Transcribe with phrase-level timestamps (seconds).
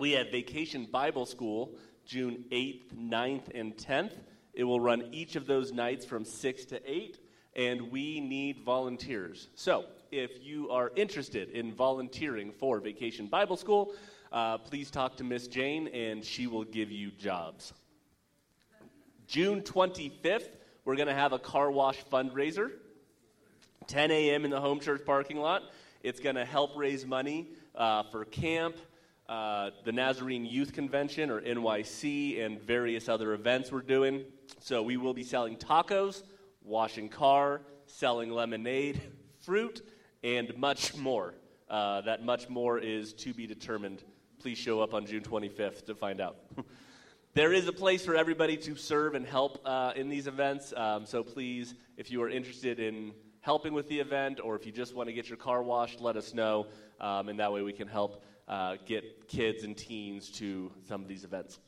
[0.00, 1.74] We have Vacation Bible School
[2.06, 4.14] June 8th, 9th, and 10th.
[4.54, 7.18] It will run each of those nights from 6 to 8,
[7.54, 9.48] and we need volunteers.
[9.56, 13.92] So, if you are interested in volunteering for Vacation Bible School,
[14.32, 17.74] uh, please talk to Miss Jane, and she will give you jobs.
[19.26, 20.48] June 25th,
[20.86, 22.70] we're going to have a car wash fundraiser,
[23.86, 24.46] 10 a.m.
[24.46, 25.62] in the home church parking lot.
[26.02, 28.76] It's going to help raise money uh, for camp,
[29.30, 34.24] uh, the Nazarene Youth Convention, or NYC, and various other events we're doing.
[34.58, 36.24] So we will be selling tacos,
[36.64, 39.00] washing car, selling lemonade,
[39.38, 39.82] fruit,
[40.24, 41.34] and much more.
[41.68, 44.02] Uh, that much more is to be determined.
[44.40, 46.38] Please show up on June 25th to find out.
[47.34, 50.74] there is a place for everybody to serve and help uh, in these events.
[50.76, 54.72] Um, so please, if you are interested in helping with the event or if you
[54.72, 56.66] just want to get your car washed, let us know.
[57.00, 61.08] Um, and that way we can help uh, get kids and teens to some of
[61.08, 61.60] these events.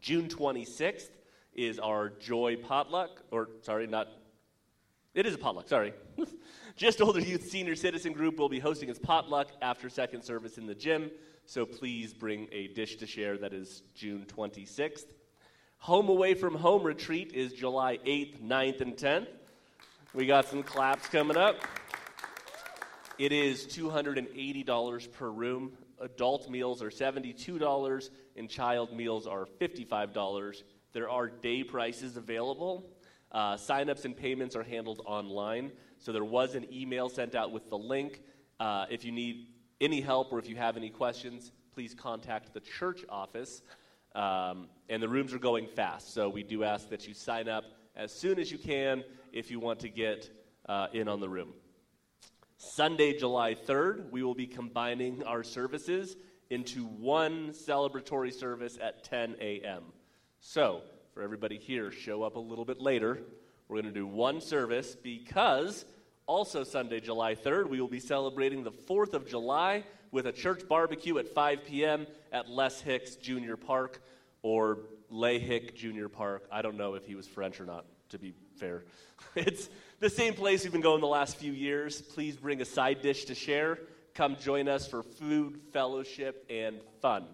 [0.00, 1.08] June 26th
[1.54, 4.08] is our Joy Potluck, or sorry, not,
[5.14, 5.94] it is a potluck, sorry.
[6.76, 10.66] Just Older Youth Senior Citizen Group will be hosting its potluck after second service in
[10.66, 11.10] the gym,
[11.46, 13.38] so please bring a dish to share.
[13.38, 15.06] That is June 26th.
[15.78, 19.28] Home Away from Home Retreat is July 8th, 9th, and 10th.
[20.12, 21.56] We got some claps coming up.
[23.20, 25.72] It is $280 per room.
[26.00, 30.62] Adult meals are $72, and child meals are $55.
[30.94, 32.88] There are day prices available.
[33.30, 35.70] Uh, signups and payments are handled online.
[35.98, 38.22] So there was an email sent out with the link.
[38.58, 39.48] Uh, if you need
[39.82, 43.60] any help or if you have any questions, please contact the church office.
[44.14, 46.14] Um, and the rooms are going fast.
[46.14, 49.60] So we do ask that you sign up as soon as you can if you
[49.60, 50.30] want to get
[50.66, 51.52] uh, in on the room.
[52.62, 56.14] Sunday, July 3rd, we will be combining our services
[56.50, 59.82] into one celebratory service at 10 a.m.
[60.40, 60.82] So,
[61.14, 63.22] for everybody here, show up a little bit later.
[63.66, 65.86] We're going to do one service because
[66.26, 70.68] also Sunday, July 3rd, we will be celebrating the 4th of July with a church
[70.68, 72.06] barbecue at 5 p.m.
[72.30, 74.02] at Les Hicks Junior Park
[74.42, 76.46] or Les Hick Junior Park.
[76.52, 78.84] I don't know if he was French or not, to be fair.
[79.34, 79.68] It's
[80.00, 82.00] the same place we've been going the last few years.
[82.00, 83.78] Please bring a side dish to share.
[84.14, 87.26] Come join us for food, fellowship, and fun.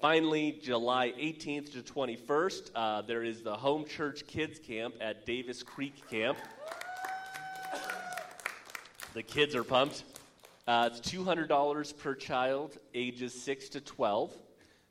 [0.00, 5.62] Finally, July 18th to 21st, uh, there is the Home Church Kids Camp at Davis
[5.62, 6.36] Creek Camp.
[9.14, 10.02] The kids are pumped.
[10.66, 14.32] Uh, it's $200 per child, ages 6 to 12.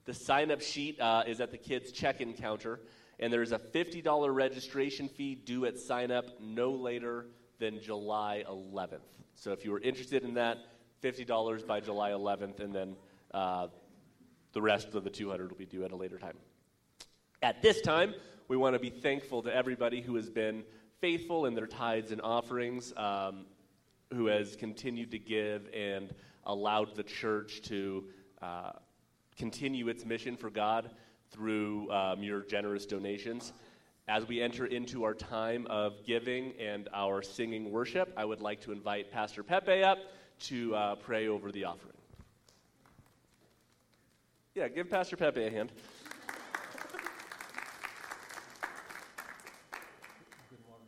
[0.06, 2.80] The sign up sheet uh, is at the kids' check in counter
[3.20, 7.28] and there is a $50 registration fee due at sign up no later
[7.60, 9.00] than July 11th.
[9.36, 10.58] So if you were interested in that,
[11.04, 12.96] $50 by July 11th, and then
[13.34, 13.68] uh,
[14.54, 16.38] the rest of the 200 will be due at a later time.
[17.42, 18.14] At this time,
[18.48, 20.64] we want to be thankful to everybody who has been
[21.00, 23.46] faithful in their tithes and offerings, um,
[24.14, 26.14] who has continued to give and
[26.46, 28.06] allowed the church to
[28.42, 28.72] uh,
[29.38, 30.90] continue its mission for God
[31.32, 33.54] through um, your generous donations.
[34.08, 38.62] As we enter into our time of giving and our singing worship, I would like
[38.62, 39.98] to invite Pastor Pepe up
[40.42, 41.94] to uh, pray over the offering.
[44.56, 45.72] Yeah, give Pastor Pepe a hand.
[50.50, 50.88] Good morning.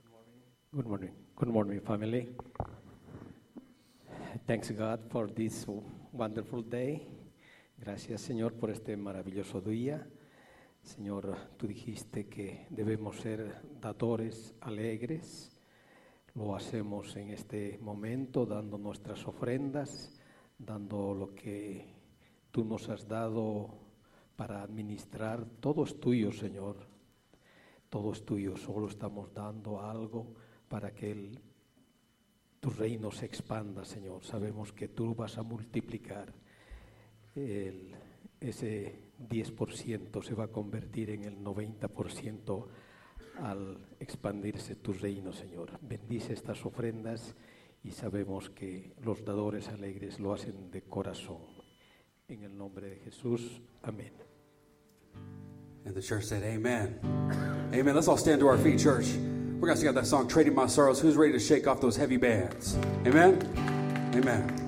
[0.00, 0.40] Good morning.
[0.72, 1.10] Good morning.
[1.36, 2.28] Good morning, family.
[4.46, 5.66] Thanks God for this
[6.12, 7.02] wonderful day.
[7.80, 10.04] Gracias Señor por este maravilloso día.
[10.82, 15.56] Señor, tú dijiste que debemos ser dadores alegres.
[16.34, 20.12] Lo hacemos en este momento dando nuestras ofrendas,
[20.58, 21.94] dando lo que
[22.50, 23.70] tú nos has dado
[24.34, 25.46] para administrar.
[25.60, 26.78] Todo es tuyo, Señor.
[27.88, 28.56] Todo es tuyo.
[28.56, 30.34] Solo estamos dando algo
[30.68, 31.38] para que el,
[32.58, 34.24] tu reino se expanda, Señor.
[34.24, 36.47] Sabemos que tú vas a multiplicar
[37.38, 37.94] el,
[38.40, 42.66] ese 10% se va a convertir en el 90%
[43.42, 45.78] al expandirse tu reino, Señor.
[45.80, 47.34] Bendice estas ofrendas
[47.82, 51.38] y sabemos que los dadores alegres lo hacen de corazón.
[52.28, 54.12] En el nombre de Jesús, amén.
[55.84, 56.98] And the church said, Amen.
[57.72, 57.94] Amen.
[57.94, 59.06] Let's all stand to our feet, church.
[59.58, 61.00] We're going to sing out that song, Trading My Sorrows.
[61.00, 62.76] Who's ready to shake off those heavy bands?
[63.06, 63.40] Amen.
[64.14, 64.67] Amen.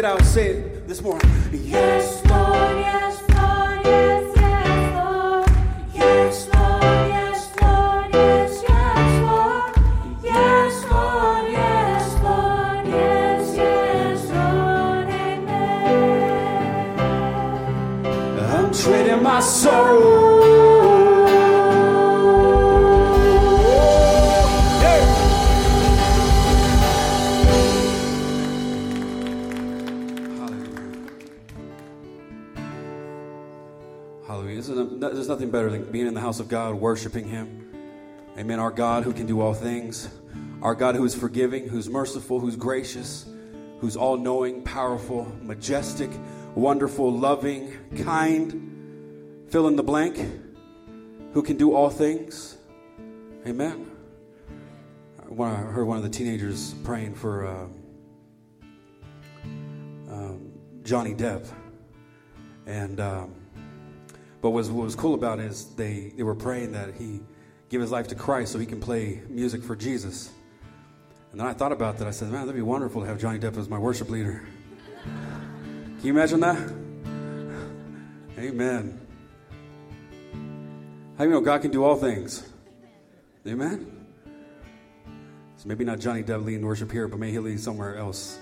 [0.00, 0.24] It out.
[0.24, 1.30] Say it this morning.
[1.52, 2.19] Yes,
[36.80, 37.72] worshiping Him.
[38.38, 38.58] Amen.
[38.58, 40.08] Our God who can do all things.
[40.62, 43.26] Our God who is forgiving, who's merciful, who's gracious,
[43.80, 46.10] who's all knowing, powerful, majestic,
[46.54, 47.72] wonderful, loving,
[48.04, 49.46] kind.
[49.48, 50.18] Fill in the blank.
[51.32, 52.56] Who can do all things.
[53.46, 53.90] Amen.
[55.18, 57.66] I heard one of the teenagers praying for uh,
[60.10, 61.46] um, Johnny Depp.
[62.66, 63.39] And, um,
[64.40, 67.20] but what was cool about it is they, they were praying that he
[67.68, 70.30] give his life to Christ so he can play music for Jesus.
[71.30, 72.08] And then I thought about that.
[72.08, 74.42] I said, man, that'd be wonderful to have Johnny Depp as my worship leader.
[75.04, 76.72] Can you imagine that?
[78.38, 79.00] Amen.
[81.16, 82.50] How do you know God can do all things?
[83.46, 84.06] Amen?
[85.58, 88.38] So maybe not Johnny Depp leading worship here, but may he lead somewhere else.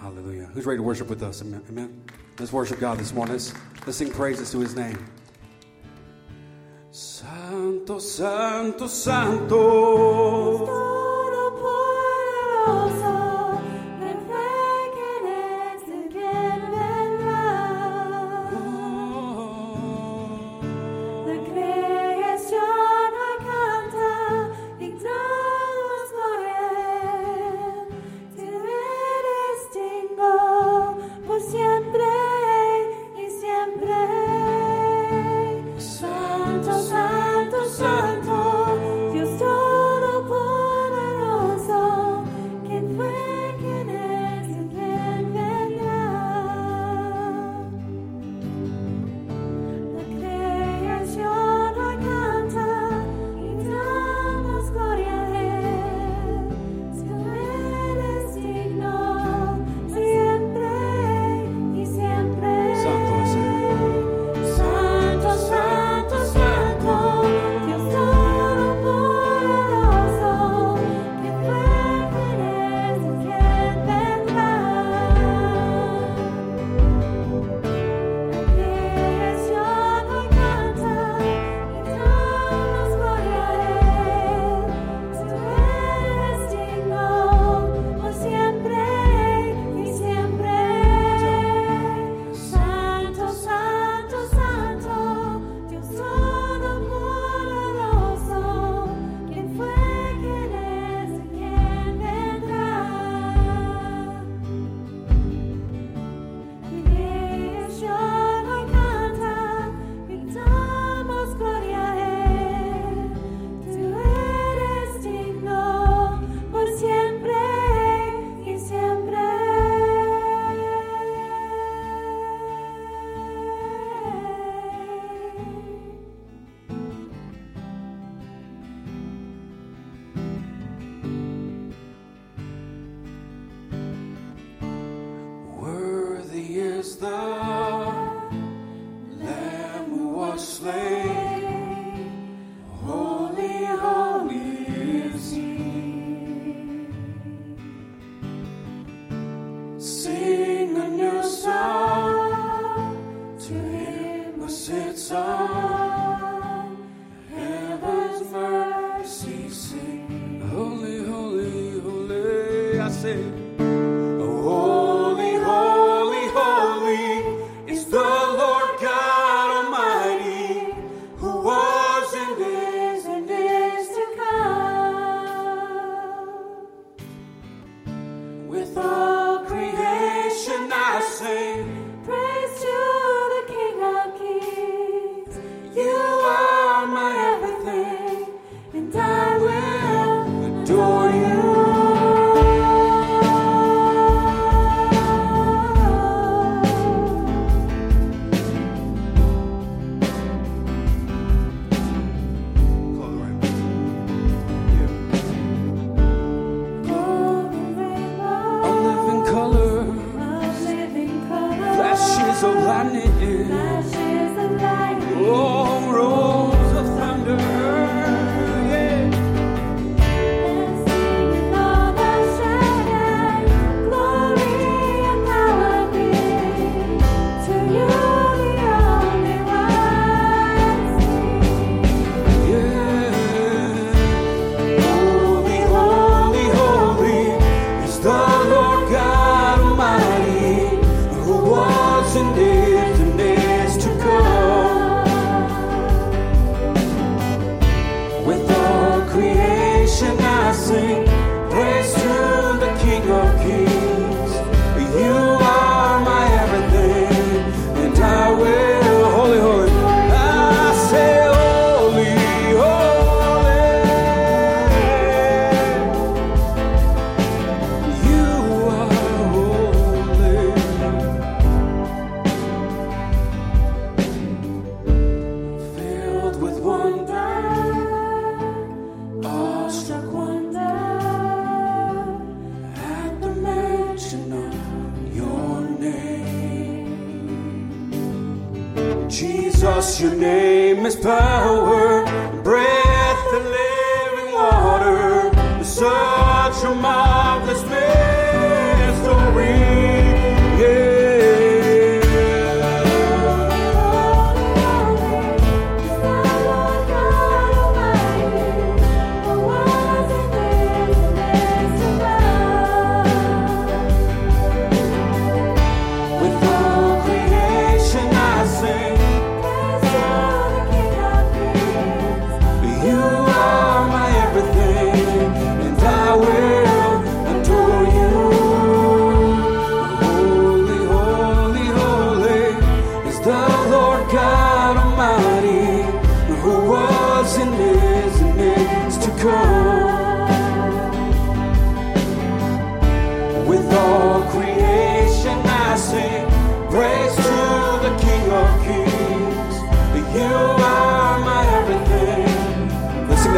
[0.00, 0.46] Hallelujah.
[0.46, 1.40] Who's ready to worship with us?
[1.40, 1.62] Amen.
[1.68, 2.02] Amen.
[2.38, 3.34] Let's worship God this morning.
[3.34, 3.54] Let's,
[3.86, 4.98] let's sing praises to his name.
[6.92, 10.99] Santo, Santo, Santo.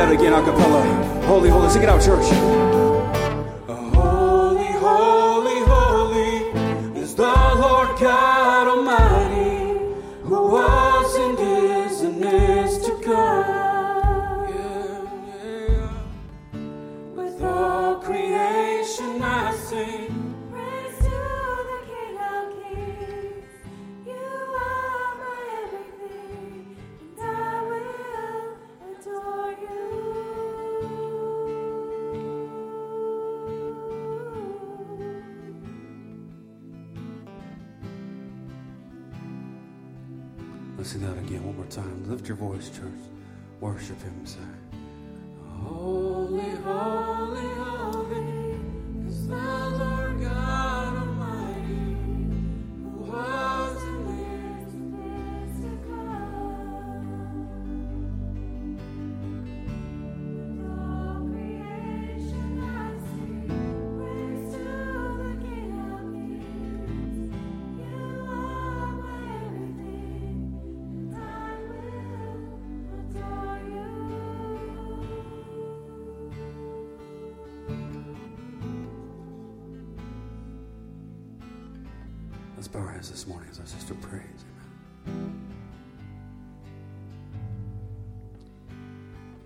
[0.07, 1.25] that again, acapella.
[1.25, 1.71] Holy, holy.
[1.71, 2.82] Sing it out, church.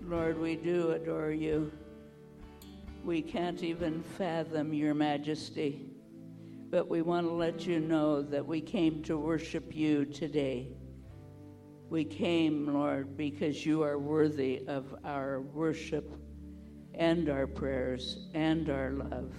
[0.07, 1.69] Lord, we do adore you.
[3.03, 5.85] We can't even fathom your majesty,
[6.69, 10.69] but we want to let you know that we came to worship you today.
[11.89, 16.09] We came, Lord, because you are worthy of our worship
[16.93, 19.33] and our prayers and our love.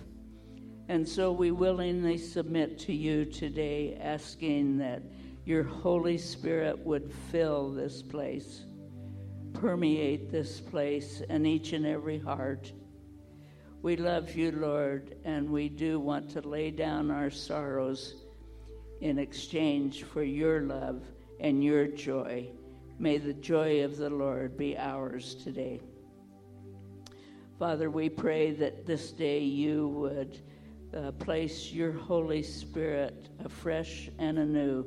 [0.88, 5.00] And so we willingly submit to you today, asking that
[5.46, 8.66] your Holy Spirit would fill this place
[9.54, 12.72] permeate this place, and each and every heart.
[13.82, 18.14] We love you, Lord, and we do want to lay down our sorrows
[19.00, 21.02] in exchange for your love
[21.40, 22.48] and your joy.
[22.98, 25.80] May the joy of the Lord be ours today.
[27.58, 30.40] Father, we pray that this day you would
[30.96, 34.86] uh, place your Holy Spirit afresh and anew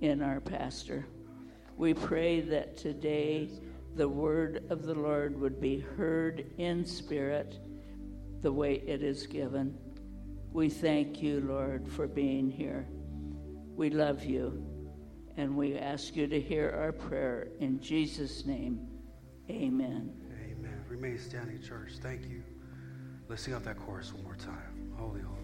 [0.00, 1.06] in our pastor.
[1.76, 3.50] We pray that today
[4.00, 7.58] the word of the Lord would be heard in spirit
[8.40, 9.76] the way it is given.
[10.54, 12.88] We thank you, Lord, for being here.
[13.76, 14.64] We love you,
[15.36, 18.88] and we ask you to hear our prayer in Jesus' name.
[19.50, 20.14] Amen.
[20.50, 20.82] Amen.
[20.88, 21.98] Remain standing, church.
[22.00, 22.42] Thank you.
[23.28, 24.94] Let's sing out that chorus one more time.
[24.96, 25.36] Holy, holy.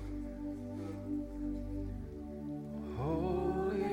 [2.96, 3.92] Holy,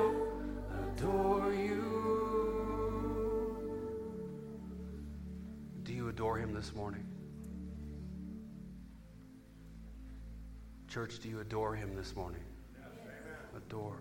[6.61, 7.03] this morning?
[10.87, 12.43] Church, do you adore him this morning?
[13.57, 13.97] Adore.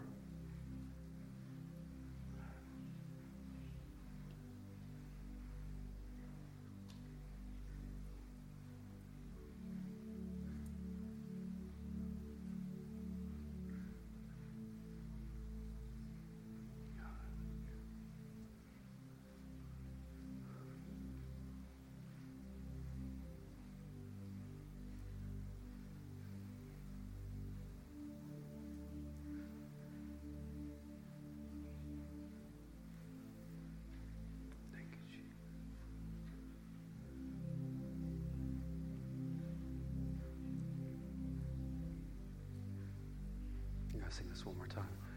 [44.20, 45.09] Sing this one more time.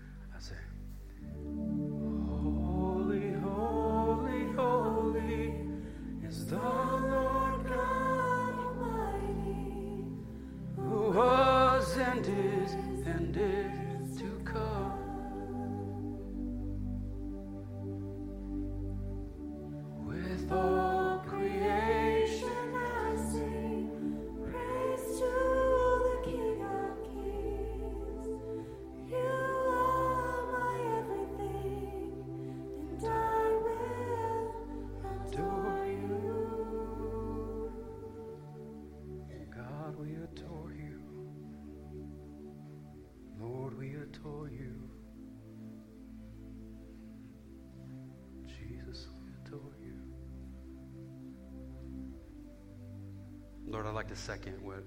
[53.74, 54.84] Lord, I'd like to second what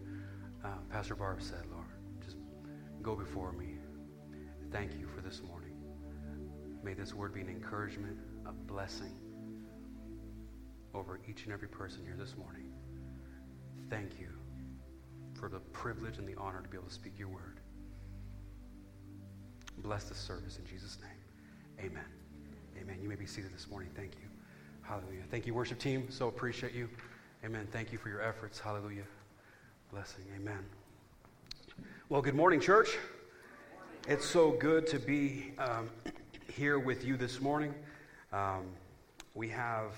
[0.64, 1.88] uh, Pastor Barb said, Lord.
[2.25, 2.37] Just
[3.03, 3.79] go before me.
[4.70, 5.72] Thank you for this morning.
[6.85, 9.12] May this word be an encouragement, a blessing
[10.94, 12.72] over each and every person here this morning.
[13.90, 14.29] Thank you
[15.35, 17.59] for the privilege and the honor to be able to speak your word.
[19.79, 21.90] Bless this service in Jesus' name.
[21.90, 22.07] Amen.
[22.81, 22.99] Amen.
[23.03, 23.90] You may be seated this morning.
[23.96, 24.29] Thank you.
[24.83, 25.25] Hallelujah.
[25.29, 26.07] Thank you, worship team.
[26.09, 26.88] So appreciate you.
[27.46, 27.68] Amen.
[27.70, 28.59] Thank you for your efforts.
[28.59, 29.04] Hallelujah.
[29.92, 30.24] Blessing.
[30.35, 30.64] Amen.
[32.09, 32.98] Well, good morning, church.
[34.09, 35.88] It's so good to be um,
[36.52, 37.72] here with you this morning.
[38.32, 38.64] Um,
[39.35, 39.92] we have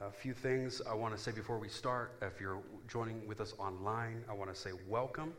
[0.00, 2.16] a few things I want to say before we start.
[2.22, 5.34] If you're joining with us online, I want to say welcome.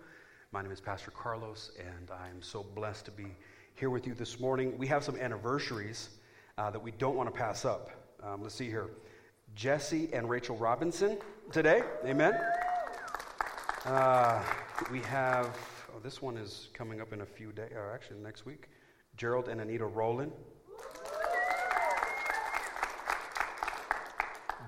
[0.51, 3.35] My name is Pastor Carlos, and I'm so blessed to be
[3.73, 4.77] here with you this morning.
[4.77, 6.09] We have some anniversaries
[6.59, 7.89] uh, that we don't want to pass up.
[8.21, 8.91] Um, let's see here.
[9.55, 11.17] Jesse and Rachel Robinson
[11.51, 11.83] today.
[12.05, 12.33] Amen.
[13.85, 14.43] Uh,
[14.91, 15.57] we have,
[15.95, 18.69] oh, this one is coming up in a few days, or actually next week.
[19.17, 20.31] Gerald and Anita Rowland.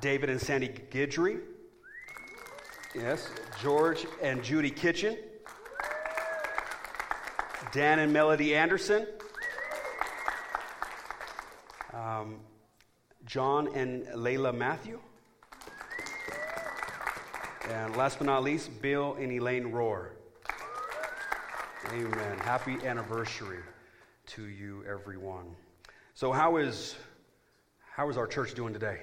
[0.01, 1.39] David and Sandy Gidry.
[2.95, 3.29] Yes.
[3.61, 5.17] George and Judy Kitchen.
[7.71, 9.07] Dan and Melody Anderson.
[11.93, 12.39] Um,
[13.31, 14.99] John and Layla Matthew.
[17.69, 20.09] And last but not least, Bill and Elaine Rohr.
[21.93, 22.37] Amen.
[22.39, 23.59] Happy anniversary
[24.25, 25.45] to you, everyone.
[26.13, 26.97] So, how is
[27.95, 28.99] how is our church doing today?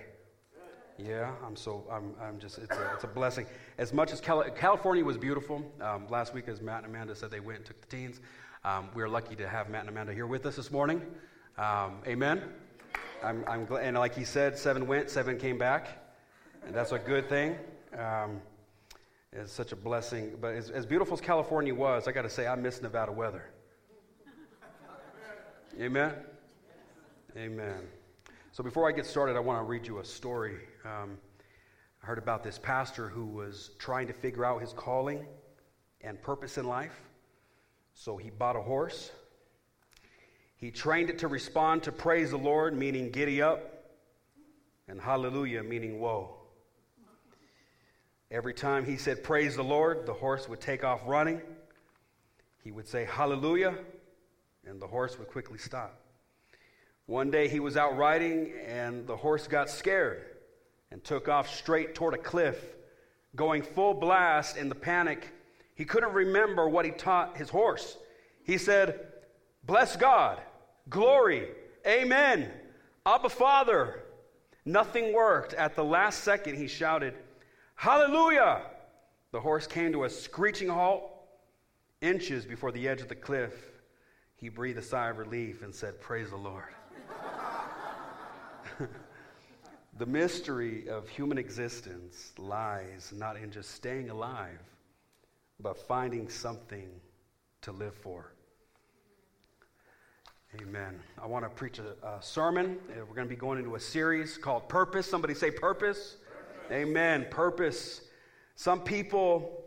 [0.99, 3.47] Yeah, I'm so I'm, I'm just it's a, it's a blessing.
[3.79, 7.31] As much as Cali- California was beautiful um, last week, as Matt and Amanda said,
[7.31, 8.21] they went and took the teens.
[8.63, 11.01] Um, we're lucky to have Matt and Amanda here with us this morning.
[11.57, 12.43] Um, amen.
[13.23, 15.89] I'm, I'm glad, and like he said, seven went, seven came back,
[16.65, 17.57] and that's a good thing.
[17.99, 18.41] Um,
[19.33, 20.37] it's such a blessing.
[20.41, 23.45] But as, as beautiful as California was, I got to say, I miss Nevada weather.
[25.81, 26.13] Amen.
[27.37, 27.81] Amen.
[28.53, 30.57] So before I get started, I want to read you a story.
[30.85, 31.19] Um,
[32.03, 35.27] I heard about this pastor who was trying to figure out his calling
[36.01, 37.01] and purpose in life.
[37.95, 39.11] So he bought a horse.
[40.59, 43.61] He trained it to respond to praise the Lord, meaning giddy up,
[44.89, 46.35] and hallelujah, meaning whoa.
[48.31, 51.41] Every time he said praise the Lord, the horse would take off running.
[52.63, 53.75] He would say hallelujah,
[54.67, 56.01] and the horse would quickly stop.
[57.07, 60.25] One day he was out riding, and the horse got scared
[60.91, 62.63] and took off straight toward a cliff,
[63.37, 65.33] going full blast in the panic.
[65.77, 67.97] He couldn't remember what he taught his horse.
[68.43, 69.07] He said,
[69.65, 70.41] Bless God,
[70.89, 71.49] glory,
[71.87, 72.51] amen,
[73.07, 74.03] Abba Father.
[74.65, 75.55] Nothing worked.
[75.55, 77.15] At the last second, he shouted,
[77.75, 78.63] Hallelujah!
[79.33, 81.11] The horse came to a screeching halt
[82.01, 83.55] inches before the edge of the cliff.
[84.37, 86.75] He breathed a sigh of relief and said, Praise the Lord.
[89.99, 94.61] the mystery of human existence lies not in just staying alive,
[95.61, 96.89] but finding something
[97.63, 98.33] to live for.
[100.57, 100.99] Amen.
[101.23, 102.79] I want to preach a, a sermon.
[102.91, 105.07] Uh, We're going to be going into a series called Purpose.
[105.07, 106.17] Somebody say Purpose.
[106.73, 107.27] Amen.
[107.31, 108.01] Purpose.
[108.55, 109.63] Some people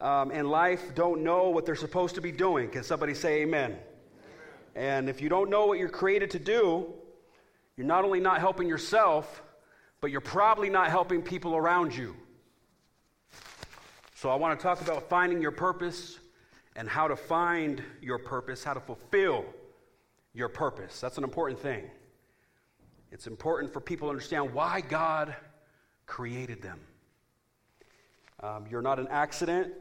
[0.00, 2.70] um, in life don't know what they're supposed to be doing.
[2.70, 3.76] Can somebody say Amen?
[4.74, 6.86] And if you don't know what you're created to do,
[7.76, 9.42] you're not only not helping yourself,
[10.00, 12.16] but you're probably not helping people around you.
[14.14, 16.18] So I want to talk about finding your purpose
[16.76, 19.44] and how to find your purpose, how to fulfill
[20.34, 21.00] your purpose.
[21.00, 21.90] That's an important thing.
[23.12, 25.34] It's important for people to understand why God
[26.06, 26.80] created them.
[28.40, 29.72] Um, you're not an accident.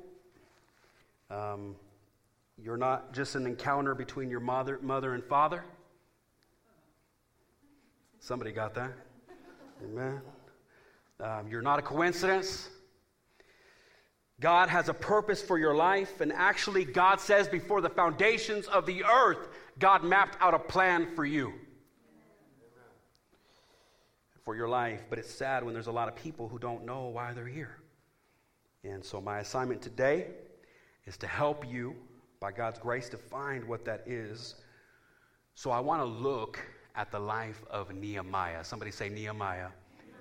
[1.31, 1.75] Um,
[2.61, 5.65] you're not just an encounter between your mother, mother and father.
[8.19, 8.91] Somebody got that?
[9.83, 10.21] Amen.
[11.19, 12.69] Um, you're not a coincidence.
[14.39, 18.85] God has a purpose for your life, and actually, God says before the foundations of
[18.85, 21.53] the earth, God mapped out a plan for you,
[24.43, 25.03] for your life.
[25.09, 27.77] But it's sad when there's a lot of people who don't know why they're here.
[28.83, 30.27] And so, my assignment today
[31.05, 31.95] is to help you,
[32.39, 34.55] by God's grace, to find what that is.
[35.55, 36.59] So, I want to look
[36.95, 38.63] at the life of Nehemiah.
[38.63, 39.69] Somebody say Nehemiah.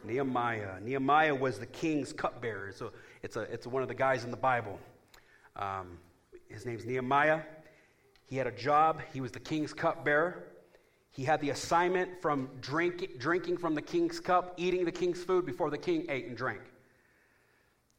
[0.04, 0.80] Nehemiah.
[0.80, 2.72] Nehemiah was the king's cupbearer.
[2.72, 4.78] So it's, a, it's one of the guys in the Bible.
[5.56, 5.98] Um,
[6.48, 7.40] his name's Nehemiah.
[8.26, 9.00] He had a job.
[9.12, 10.44] He was the king's cupbearer.
[11.10, 15.44] He had the assignment from drink, drinking from the king's cup, eating the king's food
[15.44, 16.62] before the king ate and drank.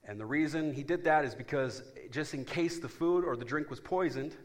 [0.05, 3.45] And the reason he did that is because just in case the food or the
[3.45, 4.35] drink was poisoned,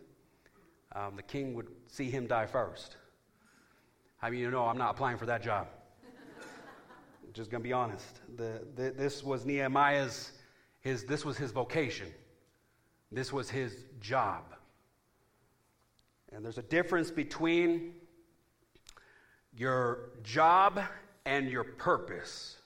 [0.95, 2.97] um, the king would see him die first.
[4.21, 5.69] I mean, you know, I'm not applying for that job.
[7.33, 8.21] Just gonna be honest.
[8.37, 10.33] The, the, this was Nehemiah's.
[10.81, 12.09] His, this was his vocation.
[13.11, 14.45] This was his job.
[16.33, 17.95] And there's a difference between
[19.57, 20.81] your job
[21.25, 22.57] and your purpose.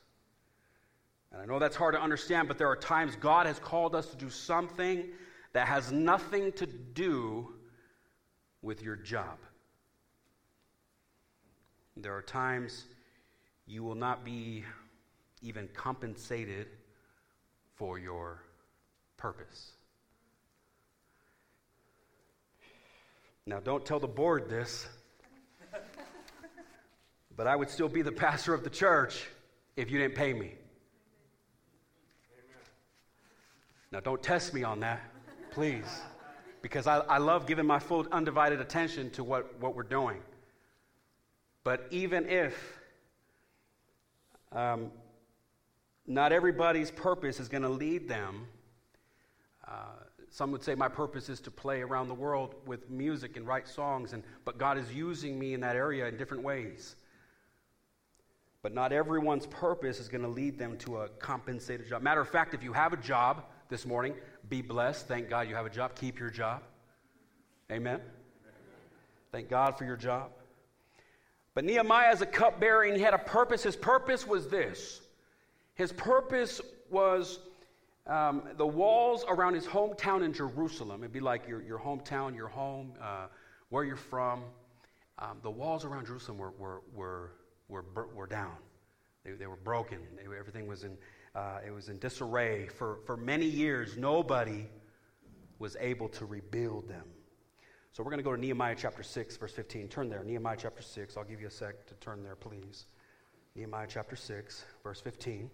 [1.33, 4.07] And I know that's hard to understand, but there are times God has called us
[4.09, 5.09] to do something
[5.53, 7.55] that has nothing to do
[8.61, 9.39] with your job.
[11.97, 12.85] There are times
[13.67, 14.65] you will not be
[15.43, 16.69] even compensated
[17.75, 18.43] for your
[19.17, 19.73] purpose.
[23.47, 24.87] Now, don't tell the board this,
[27.37, 29.27] but I would still be the pastor of the church
[29.77, 30.53] if you didn't pay me.
[33.91, 35.03] Now, don't test me on that,
[35.51, 36.03] please,
[36.63, 40.19] because I, I love giving my full undivided attention to what, what we're doing.
[41.65, 42.79] But even if
[44.53, 44.93] um,
[46.07, 48.47] not everybody's purpose is going to lead them,
[49.67, 49.73] uh,
[50.33, 53.69] some would say my purpose is to play around the world with music and write
[53.69, 56.97] songs, and, but God is using me in that area in different ways.
[58.63, 62.01] But not everyone's purpose is going to lead them to a compensated job.
[62.01, 64.15] Matter of fact, if you have a job this morning,
[64.49, 65.07] be blessed.
[65.07, 65.95] Thank God you have a job.
[65.97, 66.63] Keep your job.
[67.71, 68.01] Amen.
[69.33, 70.31] Thank God for your job.
[71.55, 73.63] But Nehemiah, as a cupbearer, and he had a purpose.
[73.63, 75.03] His purpose was this
[75.75, 77.39] his purpose was
[78.07, 81.03] um, the walls around his hometown in Jerusalem.
[81.03, 83.27] It'd be like your, your hometown, your home, uh,
[83.69, 84.43] where you're from.
[85.19, 87.33] Um, the walls around Jerusalem were, were, were,
[87.69, 88.57] were, were down.
[89.25, 89.99] They, they were broken.
[90.17, 90.97] They everything was in,
[91.35, 92.67] uh, it was in disarray.
[92.67, 94.67] For, for many years, nobody
[95.59, 97.05] was able to rebuild them.
[97.93, 99.89] So we're going to go to Nehemiah chapter 6, verse 15.
[99.89, 100.25] Turn there.
[100.25, 101.17] Nehemiah chapter 6.
[101.17, 102.87] I'll give you a sec to turn there, please.
[103.55, 105.51] Nehemiah chapter 6, verse 15.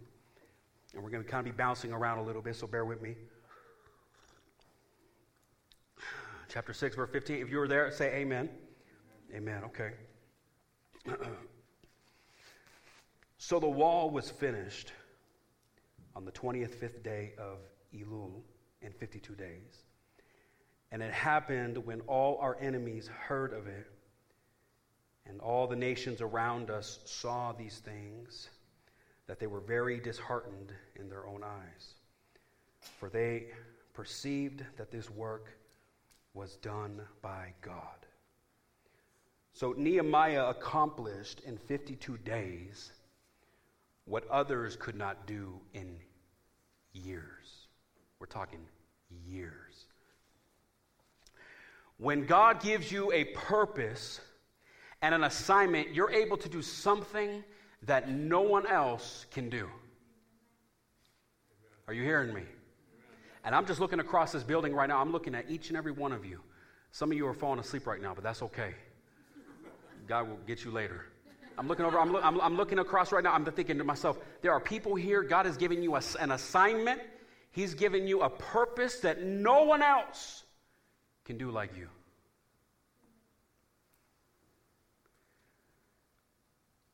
[0.95, 3.03] And we're going to kind of be bouncing around a little bit, so bear with
[3.03, 3.15] me.
[6.49, 7.43] Chapter 6, verse 15.
[7.43, 8.49] If you were there, say amen.
[9.35, 9.63] Amen.
[9.65, 9.93] Okay.
[13.39, 14.93] so the wall was finished
[16.17, 17.59] on the 20th, fifth day of
[17.95, 18.41] Elul
[18.81, 19.85] in 52 days.
[20.91, 23.87] And it happened when all our enemies heard of it,
[25.27, 28.49] and all the nations around us saw these things,
[29.29, 31.95] that they were very disheartened in their own eyes.
[32.99, 33.47] For they
[33.93, 35.51] perceived that this work
[36.35, 38.07] was done by God.
[39.53, 42.93] So Nehemiah accomplished in 52 days
[44.05, 45.97] what others could not do in
[46.93, 47.67] years.
[48.19, 48.61] We're talking
[49.27, 49.87] years.
[51.99, 54.21] When God gives you a purpose
[55.03, 57.43] and an assignment, you're able to do something
[57.83, 59.69] that no one else can do.
[61.87, 62.43] Are you hearing me?
[63.45, 65.01] And I'm just looking across this building right now.
[65.01, 66.41] I'm looking at each and every one of you.
[66.93, 68.75] Some of you are falling asleep right now, but that's okay.
[70.07, 71.07] God will get you later.
[71.57, 73.33] I'm looking over, I'm, lo- I'm, I'm looking across right now.
[73.33, 75.23] I'm thinking to myself, there are people here.
[75.23, 77.01] God has given you a, an assignment,
[77.51, 80.45] He's given you a purpose that no one else
[81.25, 81.89] can do like you.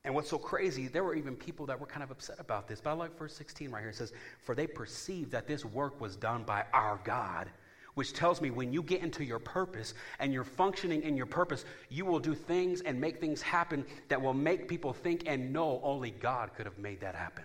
[0.05, 2.79] And what's so crazy, there were even people that were kind of upset about this.
[2.79, 3.89] But I like verse 16 right here.
[3.89, 4.13] It says,
[4.43, 7.49] For they perceived that this work was done by our God,
[7.95, 11.65] which tells me when you get into your purpose and you're functioning in your purpose,
[11.89, 15.81] you will do things and make things happen that will make people think and know
[15.83, 17.43] only God could have made that happen.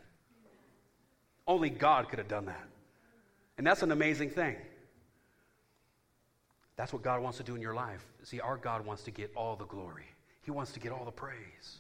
[1.46, 2.68] Only God could have done that.
[3.56, 4.56] And that's an amazing thing.
[6.76, 8.04] That's what God wants to do in your life.
[8.22, 10.04] See, our God wants to get all the glory,
[10.42, 11.78] He wants to get all the praise.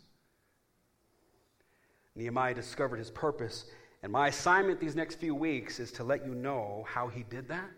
[2.20, 3.64] Nehemiah discovered his purpose.
[4.02, 7.48] And my assignment these next few weeks is to let you know how he did
[7.48, 7.70] that,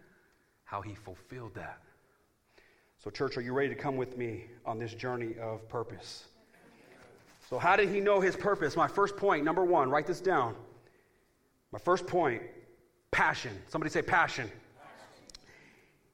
[0.64, 1.78] how he fulfilled that.
[2.98, 6.24] So, church, are you ready to come with me on this journey of purpose?
[7.48, 8.76] So, how did he know his purpose?
[8.76, 10.56] My first point, number one, write this down.
[11.70, 12.42] My first point
[13.12, 13.52] passion.
[13.68, 14.50] Somebody say passion.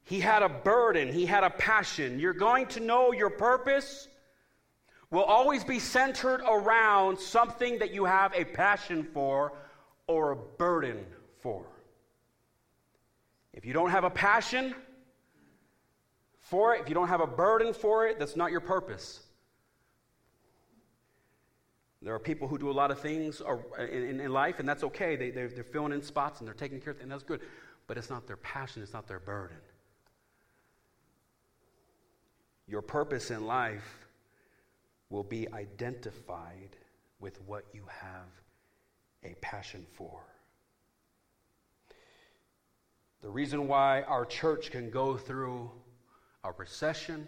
[0.04, 2.18] He had a burden, he had a passion.
[2.18, 4.08] You're going to know your purpose
[5.10, 9.52] will always be centered around something that you have a passion for
[10.06, 11.04] or a burden
[11.40, 11.64] for.
[13.54, 14.74] If you don't have a passion
[16.40, 19.20] for it, if you don't have a burden for it, that's not your purpose.
[22.00, 23.42] There are people who do a lot of things
[23.90, 25.16] in, life, and that's okay.
[25.16, 27.40] They, they're, they're filling in spots and they're taking care of things, and that's good.
[27.86, 29.56] But it's not their passion, it's not their burden.
[32.68, 34.07] Your purpose in life
[35.10, 36.76] will be identified
[37.20, 38.28] with what you have
[39.24, 40.20] a passion for.
[43.20, 45.70] The reason why our church can go through
[46.44, 47.26] a recession,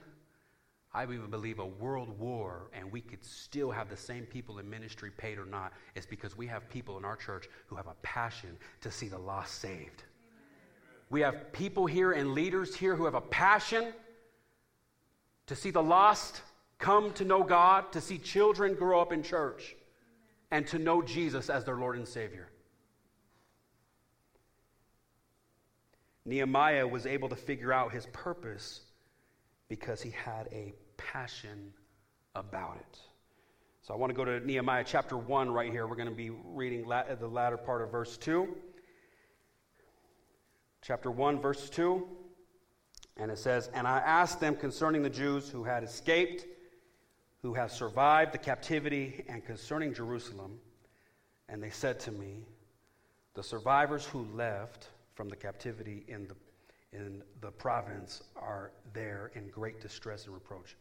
[0.95, 4.71] I even believe a world war, and we could still have the same people in
[4.71, 7.95] ministry, paid or not, is because we have people in our church who have a
[8.03, 10.05] passion to see the lost saved.
[11.09, 13.93] We have people here and leaders here who have a passion
[15.47, 16.43] to see the lost
[16.81, 19.77] come to know God, to see children grow up in church,
[20.51, 22.49] and to know Jesus as their Lord and Savior.
[26.25, 28.81] Nehemiah was able to figure out his purpose
[29.69, 31.73] because he had a passion
[32.35, 32.99] about it.
[33.83, 35.87] So I want to go to Nehemiah chapter 1 right here.
[35.87, 38.49] We're going to be reading the latter part of verse 2.
[40.83, 42.07] Chapter 1, verse 2.
[43.17, 46.47] And it says, And I asked them concerning the Jews who had escaped
[47.43, 50.59] who have survived the captivity and concerning Jerusalem.
[51.49, 52.45] And they said to me,
[53.35, 56.37] The survivors who left from the captivity in the,
[56.97, 60.77] in the province are there in great distress and reproach.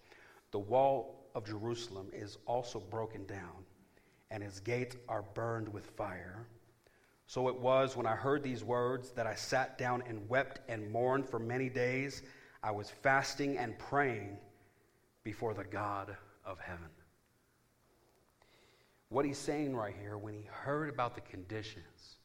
[0.52, 3.64] The wall of Jerusalem is also broken down,
[4.32, 6.46] and its gates are burned with fire.
[7.28, 10.92] So it was when I heard these words that I sat down and wept and
[10.92, 12.24] mourned for many days.
[12.64, 14.38] I was fasting and praying
[15.24, 16.18] before the God
[16.50, 16.90] of heaven.
[19.10, 22.16] What he's saying right here, when he heard about the conditions,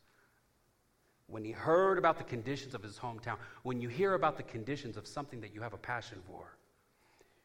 [1.27, 4.97] when he heard about the conditions of his hometown, when you hear about the conditions
[4.97, 6.57] of something that you have a passion for,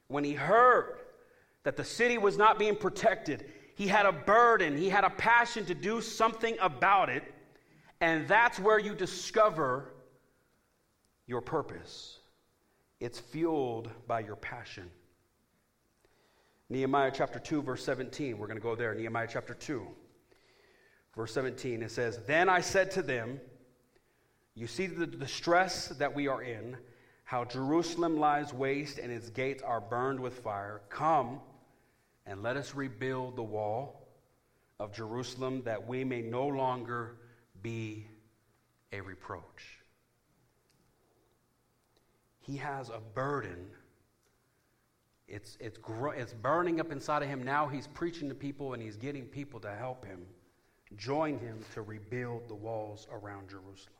[0.07, 0.99] when he heard
[1.63, 5.65] that the city was not being protected, he had a burden, he had a passion
[5.65, 7.23] to do something about it,
[8.01, 9.93] and that's where you discover
[11.27, 12.19] your purpose.
[12.99, 14.89] It's fueled by your passion.
[16.69, 18.37] Nehemiah chapter 2, verse 17.
[18.37, 18.93] We're going to go there.
[18.93, 19.87] Nehemiah chapter 2,
[21.15, 21.81] verse 17.
[21.81, 23.39] It says, Then I said to them,
[24.53, 26.77] You see the distress that we are in,
[27.23, 30.81] how Jerusalem lies waste and its gates are burned with fire.
[30.89, 31.39] Come
[32.27, 34.07] and let us rebuild the wall
[34.79, 37.17] of Jerusalem that we may no longer
[37.63, 38.07] be
[38.91, 39.79] a reproach.
[42.39, 43.71] He has a burden
[45.29, 45.77] it's, it's,
[46.17, 47.43] it's burning up inside of him.
[47.43, 50.25] Now he's preaching to people and he's getting people to help him,
[50.97, 53.93] join him to rebuild the walls around Jerusalem.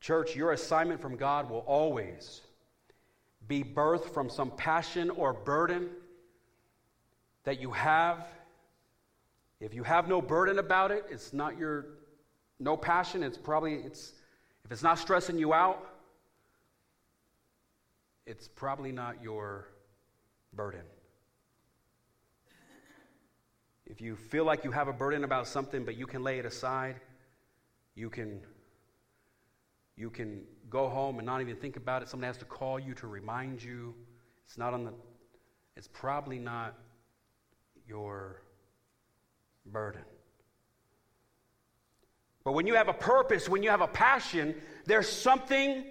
[0.00, 2.42] Church, your assignment from God will always
[3.48, 5.88] be birthed from some passion or burden
[7.44, 8.26] that you have.
[9.60, 11.86] If you have no burden about it, it's not your
[12.58, 14.12] no passion, it's probably it's
[14.64, 15.95] if it's not stressing you out,
[18.26, 19.68] it's probably not your
[20.52, 20.82] burden.
[23.86, 26.44] If you feel like you have a burden about something, but you can lay it
[26.44, 26.96] aside,
[27.94, 28.40] you can,
[29.96, 32.08] you can go home and not even think about it.
[32.08, 33.94] Someone has to call you to remind you.
[34.44, 34.92] It's not on the,
[35.76, 36.76] it's probably not
[37.86, 38.42] your
[39.66, 40.02] burden.
[42.42, 44.54] But when you have a purpose, when you have a passion,
[44.84, 45.84] there's something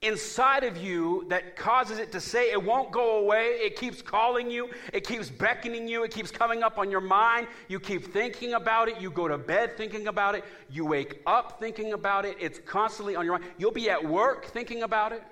[0.00, 3.58] inside of you that causes it to say it won't go away.
[3.60, 7.48] It keeps calling you, it keeps beckoning you, it keeps coming up on your mind.
[7.68, 9.00] You keep thinking about it.
[9.00, 10.44] You go to bed thinking about it.
[10.70, 12.36] You wake up thinking about it.
[12.40, 13.50] It's constantly on your mind.
[13.58, 15.22] You'll be at work thinking about it.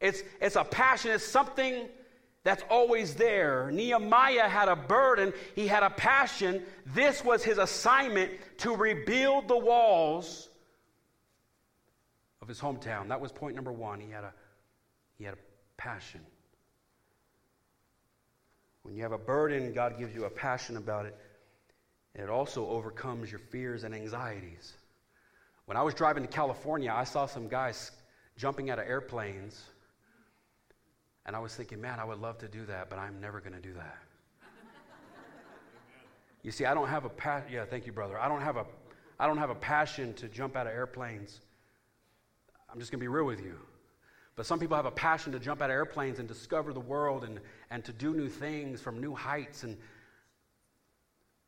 [0.00, 1.88] It's, it's a passion, it's something
[2.42, 3.70] that's always there.
[3.70, 6.62] Nehemiah had a burden, he had a passion.
[6.86, 10.48] This was his assignment to rebuild the walls
[12.52, 13.08] his hometown.
[13.08, 13.98] That was point number one.
[13.98, 14.32] He had a,
[15.16, 15.38] he had a
[15.78, 16.20] passion.
[18.82, 21.16] When you have a burden, God gives you a passion about it.
[22.14, 24.74] And it also overcomes your fears and anxieties.
[25.64, 27.90] When I was driving to California, I saw some guys
[28.36, 29.62] jumping out of airplanes.
[31.24, 33.54] And I was thinking, man, I would love to do that, but I'm never going
[33.54, 33.98] to do that.
[36.42, 37.48] you see, I don't have a passion.
[37.50, 38.18] Yeah, thank you, brother.
[38.18, 38.66] I don't have a,
[39.18, 41.40] I don't have a passion to jump out of airplanes.
[42.72, 43.58] I'm just going to be real with you.
[44.34, 47.24] But some people have a passion to jump out of airplanes and discover the world
[47.24, 47.38] and,
[47.70, 49.62] and to do new things from new heights.
[49.62, 49.76] And,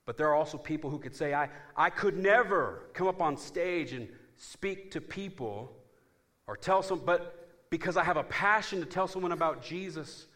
[0.04, 3.38] but there are also people who could say, I, I could never come up on
[3.38, 4.06] stage and
[4.36, 5.72] speak to people
[6.46, 10.26] or tell some, but because I have a passion to tell someone about Jesus,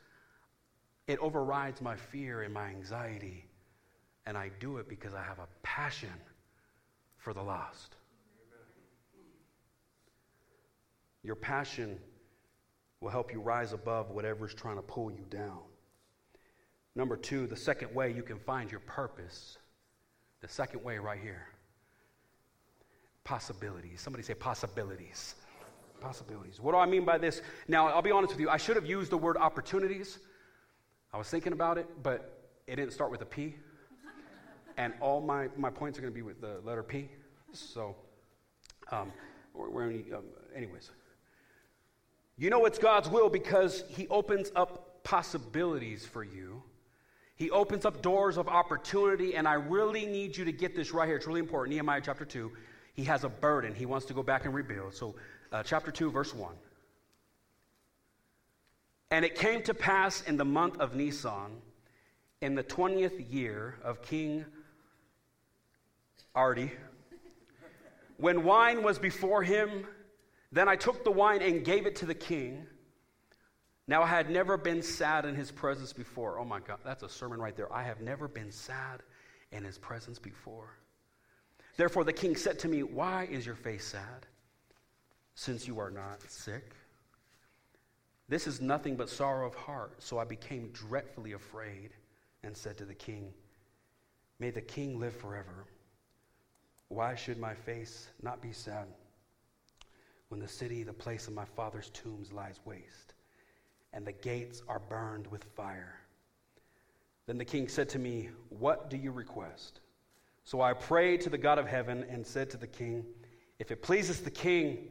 [1.06, 3.44] it overrides my fear and my anxiety.
[4.24, 6.12] And I do it because I have a passion
[7.18, 7.97] for the lost.
[11.28, 11.98] Your passion
[13.02, 15.58] will help you rise above whatever's trying to pull you down.
[16.94, 19.58] Number two, the second way you can find your purpose,
[20.40, 21.48] the second way right here
[23.24, 24.00] possibilities.
[24.00, 25.34] Somebody say possibilities.
[26.00, 26.60] Possibilities.
[26.60, 27.42] What do I mean by this?
[27.68, 30.18] Now, I'll be honest with you, I should have used the word opportunities.
[31.12, 33.54] I was thinking about it, but it didn't start with a P.
[34.78, 37.10] And all my, my points are going to be with the letter P.
[37.52, 37.96] So,
[38.90, 39.12] um,
[39.52, 40.24] we're, we're um,
[40.56, 40.90] anyways.
[42.38, 46.62] You know it's God's will because He opens up possibilities for you.
[47.34, 51.06] He opens up doors of opportunity, and I really need you to get this right
[51.06, 51.16] here.
[51.16, 51.74] It's really important.
[51.74, 52.50] Nehemiah chapter 2.
[52.94, 53.74] He has a burden.
[53.74, 54.94] He wants to go back and rebuild.
[54.94, 55.14] So,
[55.52, 56.52] uh, chapter 2, verse 1.
[59.10, 61.62] And it came to pass in the month of Nisan,
[62.40, 64.44] in the 20th year of King
[66.34, 66.72] Ardi,
[68.16, 69.86] when wine was before him
[70.50, 72.66] then I took the wine and gave it to the king.
[73.86, 76.38] Now I had never been sad in his presence before.
[76.38, 77.72] Oh my God, that's a sermon right there.
[77.72, 79.02] I have never been sad
[79.52, 80.70] in his presence before.
[81.76, 84.26] Therefore the king said to me, Why is your face sad,
[85.34, 86.72] since you are not sick?
[88.28, 90.02] This is nothing but sorrow of heart.
[90.02, 91.90] So I became dreadfully afraid
[92.42, 93.32] and said to the king,
[94.38, 95.66] May the king live forever.
[96.88, 98.86] Why should my face not be sad?
[100.28, 103.14] When the city, the place of my father's tombs, lies waste,
[103.92, 105.94] and the gates are burned with fire.
[107.26, 109.80] Then the king said to me, What do you request?
[110.44, 113.04] So I prayed to the God of heaven and said to the king,
[113.58, 114.88] If it pleases the king,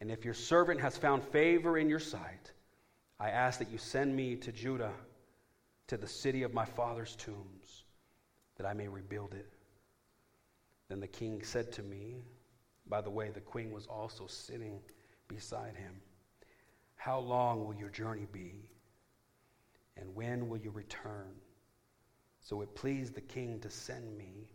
[0.00, 2.52] and if your servant has found favor in your sight,
[3.20, 4.92] I ask that you send me to Judah,
[5.88, 7.84] to the city of my father's tombs,
[8.56, 9.52] that I may rebuild it.
[10.88, 12.22] Then the king said to me,
[12.88, 14.80] by the way, the queen was also sitting
[15.28, 16.00] beside him,
[16.96, 18.70] How long will your journey be?
[19.96, 21.34] And when will you return?
[22.40, 24.50] So it pleased the king to send me,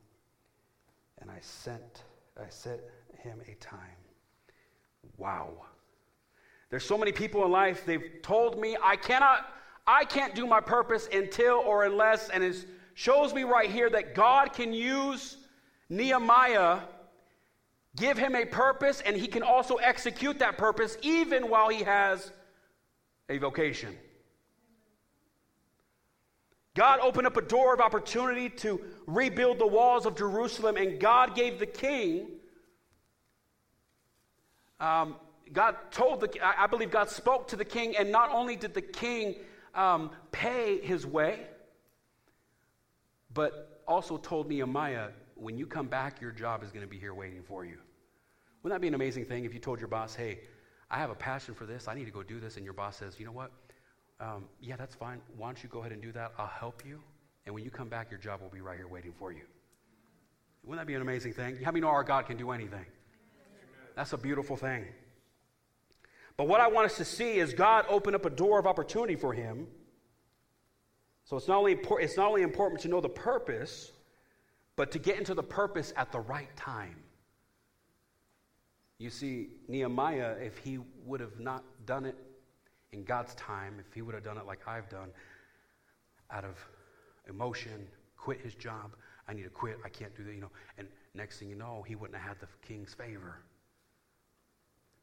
[1.19, 2.03] and I sent
[2.37, 2.81] I set
[3.19, 3.79] him a time.
[5.17, 5.53] Wow.
[6.69, 9.47] There's so many people in life, they've told me I cannot,
[9.87, 14.15] I can't do my purpose until or unless, and it shows me right here that
[14.15, 15.37] God can use
[15.89, 16.79] Nehemiah,
[17.95, 22.31] give him a purpose, and he can also execute that purpose even while he has
[23.29, 23.95] a vocation.
[26.75, 31.33] God opened up a door of opportunity to rebuild the walls of Jerusalem, and God
[31.33, 32.27] gave the king.
[34.79, 35.15] Um,
[35.53, 38.81] God told the, I believe God spoke to the king, and not only did the
[38.81, 39.35] king
[39.73, 41.39] um, pay his way,
[43.33, 47.13] but also told Nehemiah, when you come back, your job is going to be here
[47.13, 47.77] waiting for you.
[48.65, 50.39] Wouldn't that be an amazing thing if you told your boss, hey,
[50.89, 52.97] I have a passion for this, I need to go do this, and your boss
[52.97, 53.51] says, you know what?
[54.19, 55.21] um, yeah, that's fine.
[55.37, 56.31] Why don't you go ahead and do that?
[56.37, 56.99] I'll help you.
[57.45, 59.41] And when you come back, your job will be right here waiting for you.
[60.63, 61.57] Wouldn't that be an amazing thing?
[61.63, 62.85] How many know our God can do anything?
[63.95, 64.85] That's a beautiful thing.
[66.37, 69.15] But what I want us to see is God open up a door of opportunity
[69.15, 69.67] for him.
[71.23, 73.91] So it's not only, it's not only important to know the purpose,
[74.75, 76.95] but to get into the purpose at the right time.
[78.97, 82.15] You see, Nehemiah, if he would have not done it
[82.91, 85.09] in God's time, if he would have done it like I've done,
[86.31, 86.57] out of
[87.27, 88.95] emotion, quit his job,
[89.27, 91.83] I need to quit, I can't do that, you know, and next thing you know,
[91.85, 93.39] he wouldn't have had the king's favor.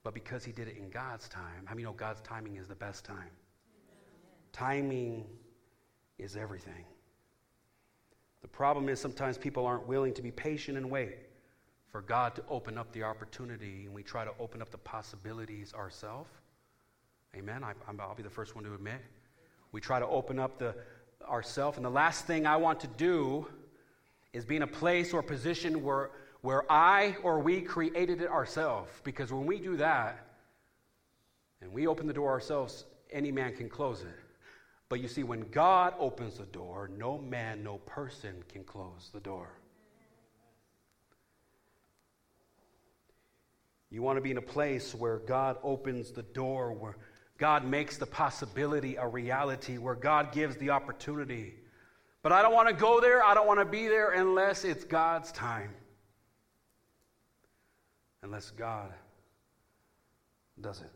[0.05, 2.75] But because he did it in God's time, how many know God's timing is the
[2.75, 3.31] best time?
[4.53, 5.25] Timing
[6.19, 6.85] is everything.
[8.41, 11.19] The problem is sometimes people aren't willing to be patient and wait
[11.93, 15.75] for God to open up the opportunity, and we try to open up the possibilities
[15.75, 16.31] ourselves.
[17.37, 17.63] Amen.
[17.63, 19.01] I, will be the first one to admit.
[19.71, 20.75] We try to open up the
[21.29, 23.47] ourself, and the last thing I want to do
[24.33, 28.91] is be in a place or position where where I or we created it ourselves.
[29.05, 30.27] Because when we do that,
[31.61, 34.19] and we open the door ourselves, any man can close it.
[34.89, 39.21] But you see, when God opens the door, no man, no person can close the
[39.21, 39.49] door.
[43.93, 46.97] You want to be in a place where God opens the door, where
[47.37, 51.57] God makes the possibility a reality, where God gives the opportunity.
[52.23, 54.85] But I don't want to go there, I don't want to be there unless it's
[54.85, 55.75] God's time
[58.23, 58.93] unless God
[60.61, 60.93] does it.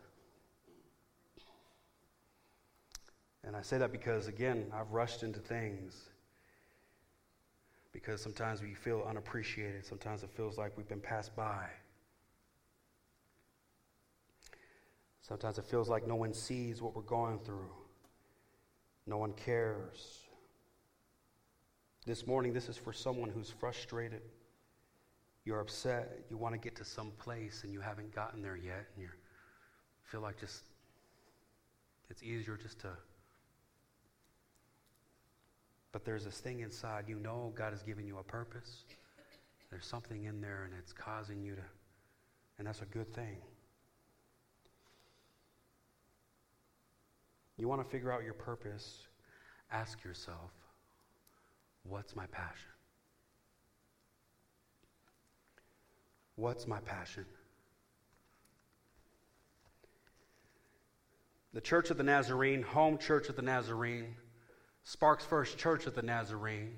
[3.44, 6.08] And I say that because, again, I've rushed into things
[7.92, 9.84] because sometimes we feel unappreciated.
[9.84, 11.66] Sometimes it feels like we've been passed by.
[15.26, 17.70] Sometimes it feels like no one sees what we're going through,
[19.06, 20.20] no one cares.
[22.06, 24.22] This morning, this is for someone who's frustrated
[25.46, 28.84] you're upset, you want to get to some place and you haven't gotten there yet,
[28.94, 29.08] and you
[30.02, 30.64] feel like just
[32.10, 32.88] it's easier just to.
[35.92, 37.04] But there's this thing inside.
[37.06, 38.82] You know God has given you a purpose.
[39.70, 41.62] There's something in there, and it's causing you to,
[42.58, 43.38] and that's a good thing.
[47.58, 49.06] You want to figure out your purpose,
[49.72, 50.50] ask yourself,
[51.84, 52.68] what's my passion?
[56.34, 57.24] What's my passion?
[61.54, 64.14] The Church of the Nazarene, home church of the Nazarene,
[64.84, 66.76] Sparks First Church of the Nazarene,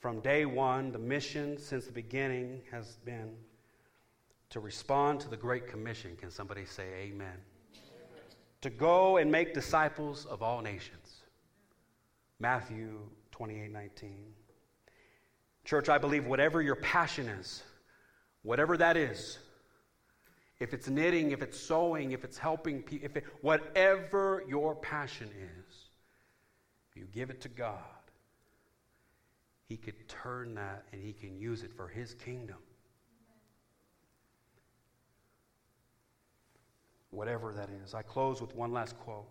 [0.00, 3.36] from day one, the mission since the beginning has been
[4.50, 6.16] to respond to the Great Commission.
[6.16, 7.36] Can somebody say amen?
[8.62, 11.22] To go and make disciples of all nations.
[12.40, 12.98] Matthew
[13.30, 14.32] 28 19.
[15.64, 17.62] Church, I believe whatever your passion is,
[18.42, 19.38] whatever that is,
[20.60, 25.28] if it's knitting, if it's sewing, if it's helping people, if it, whatever your passion
[25.28, 25.74] is,
[26.90, 27.78] if you give it to God,
[29.68, 32.58] He could turn that and He can use it for His kingdom.
[37.18, 37.94] Whatever that is.
[37.94, 39.26] I close with one last quote.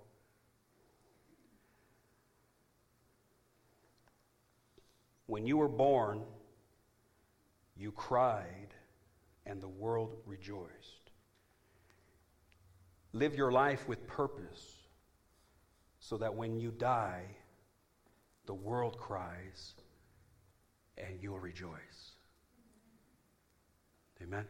[5.27, 6.23] When you were born,
[7.77, 8.73] you cried,
[9.45, 11.11] and the world rejoiced.
[13.13, 14.79] Live your life with purpose
[16.01, 17.23] so that when you die,
[18.47, 19.75] the world cries
[20.97, 22.11] and you'll rejoice.
[24.21, 24.45] Amen?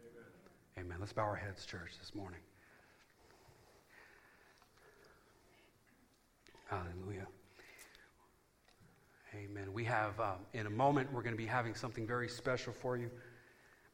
[0.00, 0.86] Amen.
[0.86, 0.96] Amen.
[1.00, 2.40] Let's bow our heads, church, this morning.
[6.68, 7.26] Hallelujah.
[9.34, 9.72] Amen.
[9.72, 12.98] We have, um, in a moment, we're going to be having something very special for
[12.98, 13.10] you.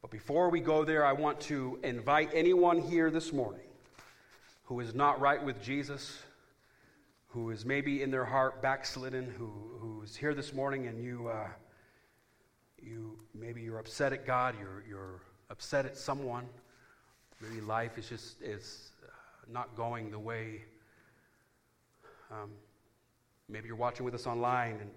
[0.03, 3.61] But before we go there, I want to invite anyone here this morning
[4.65, 6.21] who is not right with Jesus,
[7.29, 11.47] who is maybe in their heart backslidden, who, who's here this morning and you, uh,
[12.83, 16.49] you maybe you're upset at God, you're, you're upset at someone.
[17.41, 19.11] Maybe life is just is uh,
[19.49, 20.63] not going the way.
[22.31, 22.51] Um,
[23.49, 24.91] maybe you're watching with us online and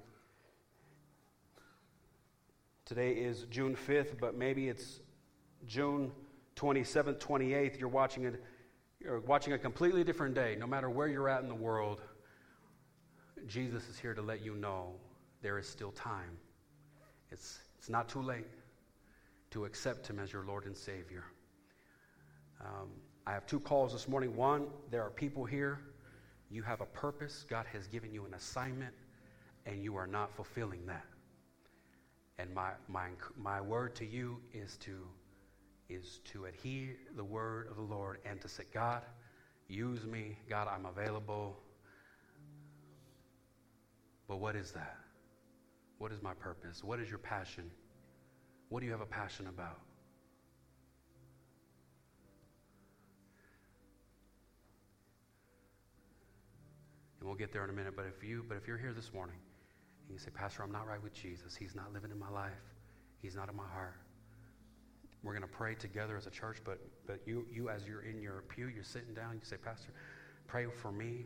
[2.87, 5.01] Today is June 5th, but maybe it's
[5.65, 6.09] June
[6.55, 7.77] 27th, 28th.
[7.77, 8.41] You're watching it.
[9.01, 10.55] You're watching a completely different day.
[10.57, 12.01] No matter where you're at in the world,
[13.45, 14.93] Jesus is here to let you know
[15.41, 16.37] there is still time.
[17.29, 18.47] It's, it's not too late
[19.51, 21.25] to accept Him as your Lord and Savior.
[22.61, 22.87] Um,
[23.25, 24.33] I have two calls this morning.
[24.33, 25.81] One, there are people here.
[26.49, 27.45] You have a purpose.
[27.49, 28.93] God has given you an assignment,
[29.65, 31.05] and you are not fulfilling that.
[32.39, 35.07] And my, my, my word to you is to,
[35.89, 39.01] is to adhere the word of the Lord and to say, God,
[39.67, 40.37] use me.
[40.49, 41.57] God, I'm available.
[44.27, 44.97] But what is that?
[45.97, 46.83] What is my purpose?
[46.83, 47.71] What is your passion?
[48.69, 49.79] What do you have a passion about?
[57.19, 59.13] And we'll get there in a minute, but if you but if you're here this
[59.13, 59.37] morning
[60.07, 61.55] and you say, Pastor, I'm not right with Jesus.
[61.55, 62.51] He's not living in my life.
[63.21, 63.97] He's not in my heart.
[65.23, 68.21] We're going to pray together as a church, but, but you, you, as you're in
[68.21, 69.89] your pew, you're sitting down, you say, Pastor,
[70.45, 71.25] pray for me.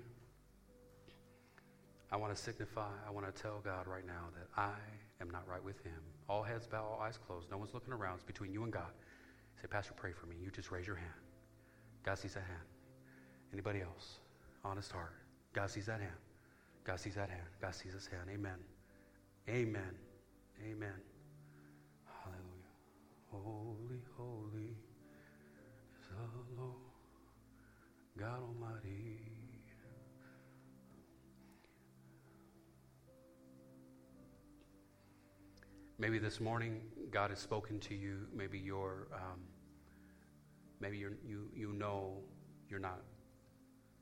[2.11, 4.73] I want to signify, I want to tell God right now that I
[5.21, 5.99] am not right with Him.
[6.27, 7.51] All heads bow, all eyes closed.
[7.51, 8.15] No one's looking around.
[8.15, 8.91] It's between you and God.
[9.61, 10.35] Say, Pastor, pray for me.
[10.41, 11.09] You just raise your hand.
[12.03, 12.65] God sees that hand.
[13.53, 14.19] Anybody else?
[14.65, 15.13] Honest heart.
[15.53, 16.11] God sees that hand.
[16.83, 17.43] God sees that hand.
[17.61, 18.29] God sees his hand.
[18.31, 18.57] Amen.
[19.49, 19.95] Amen.
[20.63, 20.93] Amen.
[22.23, 22.71] Hallelujah.
[23.31, 24.75] Holy, holy
[25.99, 26.75] is the Lord
[28.17, 29.19] God Almighty.
[35.97, 36.81] Maybe this morning
[37.11, 38.27] God has spoken to you.
[38.35, 39.39] Maybe you're, um,
[40.79, 42.17] maybe you're, you you know
[42.69, 43.01] you're not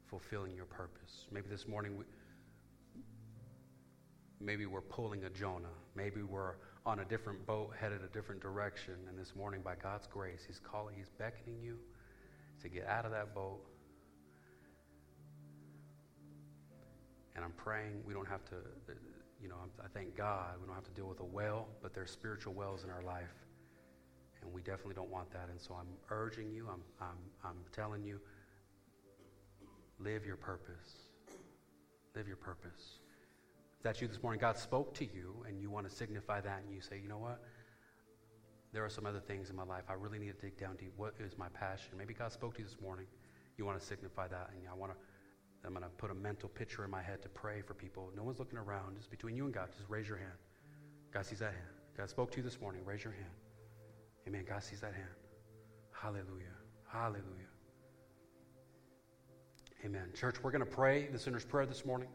[0.10, 1.28] fulfilling your purpose.
[1.32, 2.06] Maybe this morning we,
[4.40, 5.68] maybe we're pulling a Jonah.
[5.96, 6.56] Maybe we're
[6.86, 8.96] on a different boat headed a different direction.
[9.08, 11.78] And this morning, by God's grace, He's calling, He's beckoning you
[12.62, 13.60] to get out of that boat.
[17.36, 18.56] And I'm praying we don't have to,
[19.42, 22.12] you know, I thank God we don't have to deal with a well, but there's
[22.12, 23.46] spiritual wells in our life.
[24.42, 25.50] And we definitely don't want that.
[25.52, 28.20] And so I'm urging you, I'm, I'm, I'm telling you,
[30.00, 31.10] live your purpose.
[32.16, 33.00] Live your purpose.
[33.78, 36.62] If that's you this morning, God spoke to you and you want to signify that
[36.66, 37.40] and you say, you know what?
[38.72, 39.84] There are some other things in my life.
[39.90, 40.94] I really need to dig down deep.
[40.96, 41.98] What is my passion?
[41.98, 43.06] Maybe God spoke to you this morning.
[43.58, 44.98] You want to signify that, and I want to.
[45.66, 48.12] I'm going to put a mental picture in my head to pray for people.
[48.16, 48.96] No one's looking around.
[48.98, 49.68] It's between you and God.
[49.76, 50.32] Just raise your hand.
[51.14, 51.74] God sees that hand.
[51.98, 52.86] God spoke to you this morning.
[52.86, 53.34] Raise your hand.
[54.26, 54.46] Amen.
[54.48, 55.10] God sees that hand.
[55.92, 56.56] Hallelujah.
[56.88, 57.49] Hallelujah.
[59.86, 60.10] Amen.
[60.14, 62.10] Church, we're going to pray the sinner's prayer this morning.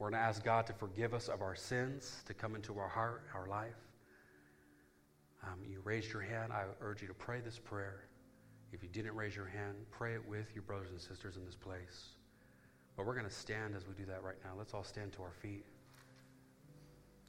[0.00, 2.88] We're going to ask God to forgive us of our sins, to come into our
[2.88, 3.76] heart, our life.
[5.44, 6.52] Um, you raised your hand.
[6.52, 8.02] I urge you to pray this prayer.
[8.72, 11.54] If you didn't raise your hand, pray it with your brothers and sisters in this
[11.54, 12.08] place.
[12.96, 14.50] But we're going to stand as we do that right now.
[14.58, 15.64] Let's all stand to our feet.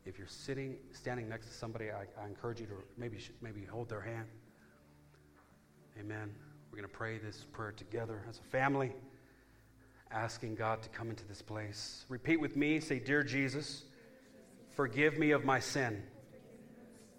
[0.04, 3.88] If you're sitting, standing next to somebody, I, I encourage you to maybe, maybe hold
[3.88, 4.26] their hand.
[6.00, 6.34] Amen.
[6.72, 8.94] We're going to pray this prayer together as a family
[10.12, 12.06] asking God to come into this place.
[12.10, 13.84] Repeat with me say, Dear Jesus,
[14.76, 16.04] forgive me of my sin.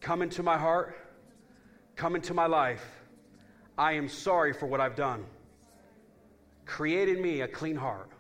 [0.01, 0.97] Come into my heart,
[1.97, 2.85] come into my life.
[3.79, 5.25] I am sorry for what I've done.
[6.67, 8.11] Create in me a clean heart,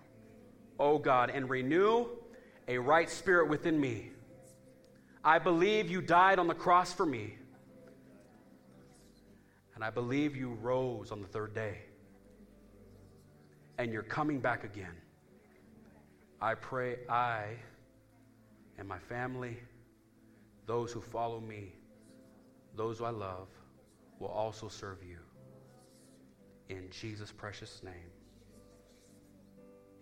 [0.78, 2.06] O God, and renew
[2.68, 4.10] a right spirit within me.
[5.24, 7.36] I believe you died on the cross for me,
[9.74, 11.78] and I believe you rose on the third day.
[13.80, 14.94] And you're coming back again.
[16.38, 17.44] I pray I
[18.76, 19.56] and my family,
[20.66, 21.72] those who follow me,
[22.76, 23.48] those who I love,
[24.18, 25.16] will also serve you.
[26.68, 27.94] In Jesus' precious name.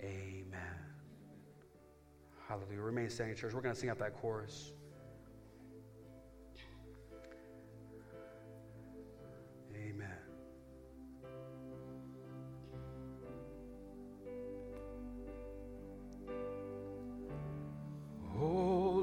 [0.03, 0.77] Amen.
[2.49, 2.81] Hallelujah.
[2.81, 3.55] Remain standing, church.
[3.55, 4.73] We're going to sing out that chorus.
[9.73, 10.18] Amen.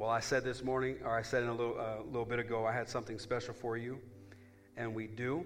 [0.00, 2.64] Well, I said this morning, or I said in a little, uh, little bit ago,
[2.64, 3.98] I had something special for you,
[4.78, 5.44] and we do.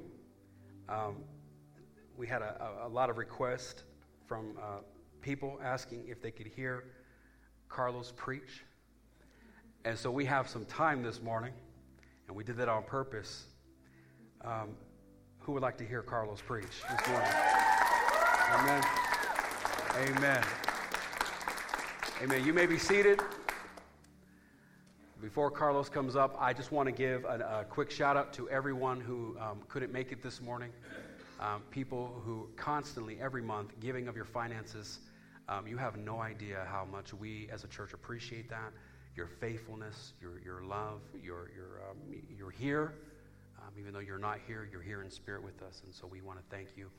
[0.89, 1.17] Um,
[2.17, 3.83] we had a, a, lot of requests
[4.29, 4.77] from uh,
[5.23, 6.85] people asking if they could hear
[7.69, 8.65] Carlos preach.
[9.85, 11.53] And so we have some time this morning,
[12.29, 13.47] and we did that on purpose.
[14.45, 14.77] Um,
[15.41, 17.29] who would like to hear Carlos preach this morning?
[18.53, 18.85] Amen.
[19.97, 20.45] Amen.
[22.23, 22.47] Amen.
[22.47, 23.21] You may be seated.
[25.25, 28.47] Before Carlos comes up, I just want to give a, a quick shout out to
[28.51, 30.69] everyone who um, couldn't make it this morning.
[31.41, 34.99] Um, people who constantly, every month, giving of your finances.
[35.49, 38.75] Um, you have no idea how much we as a church appreciate that.
[39.17, 41.97] Your faithfulness, your, your love, your, your, um,
[42.37, 42.93] you're here.
[43.59, 45.81] Um, even though you're not here, you're here in spirit with us.
[45.87, 46.91] And so we want to thank you.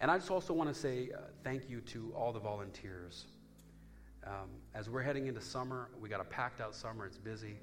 [0.00, 3.26] And I just also want to say uh, thank you to all the volunteers.
[4.24, 7.56] Um, as we're heading into summer, we got a packed out summer, it's busy.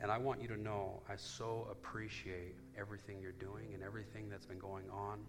[0.00, 4.46] And I want you to know I so appreciate everything you're doing and everything that's
[4.46, 5.20] been going on.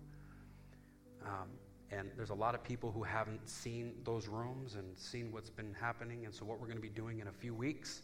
[1.26, 1.49] Um,
[1.91, 5.76] and there's a lot of people who haven't seen those rooms and seen what's been
[5.80, 6.26] happening.
[6.26, 8.01] And so, what we're going to be doing in a few weeks,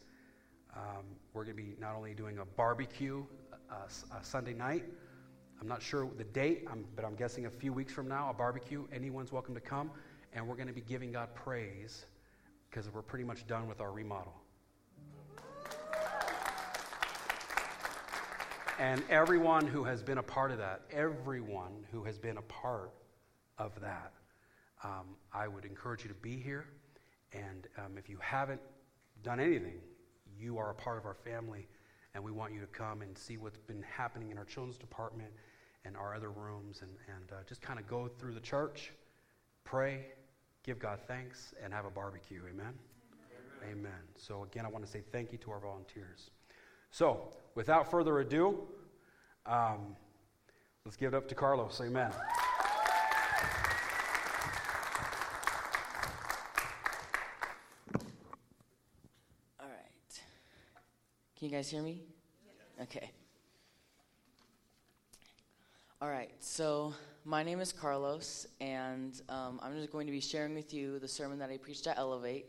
[0.76, 1.04] um,
[1.34, 3.26] we're going to be not only doing a barbecue
[3.72, 4.84] uh, Sunday night.
[5.60, 8.34] I'm not sure the date, I'm, but I'm guessing a few weeks from now, a
[8.34, 8.86] barbecue.
[8.94, 9.92] Anyone's welcome to come.
[10.34, 12.06] And we're going to be giving God praise
[12.70, 14.39] because we're pretty much done with our remodel.
[18.80, 22.94] And everyone who has been a part of that, everyone who has been a part
[23.58, 24.14] of that,
[24.86, 26.66] um, I would encourage you to be here.
[27.34, 28.62] And um, if you haven't
[29.22, 29.82] done anything,
[30.40, 31.68] you are a part of our family,
[32.16, 35.32] and we want you to come and see what's been happening in our children's department
[35.84, 38.94] and our other rooms, and, and uh, just kind of go through the church,
[39.66, 40.06] pray,
[40.64, 42.44] give God thanks, and have a barbecue.
[42.50, 42.74] Amen?
[43.62, 43.78] Amen.
[43.78, 44.02] Amen.
[44.16, 46.30] So, again, I want to say thank you to our volunteers.
[46.92, 48.68] So, without further ado,
[49.46, 49.96] um,
[50.86, 51.80] let's give it up to Carlos.
[51.82, 52.12] Amen.
[59.60, 60.22] All right.
[61.38, 62.02] Can you guys hear me?
[62.82, 63.12] Okay.
[66.02, 66.32] All right.
[66.40, 70.98] So, my name is Carlos, and um, I'm just going to be sharing with you
[70.98, 72.48] the sermon that I preached at Elevate.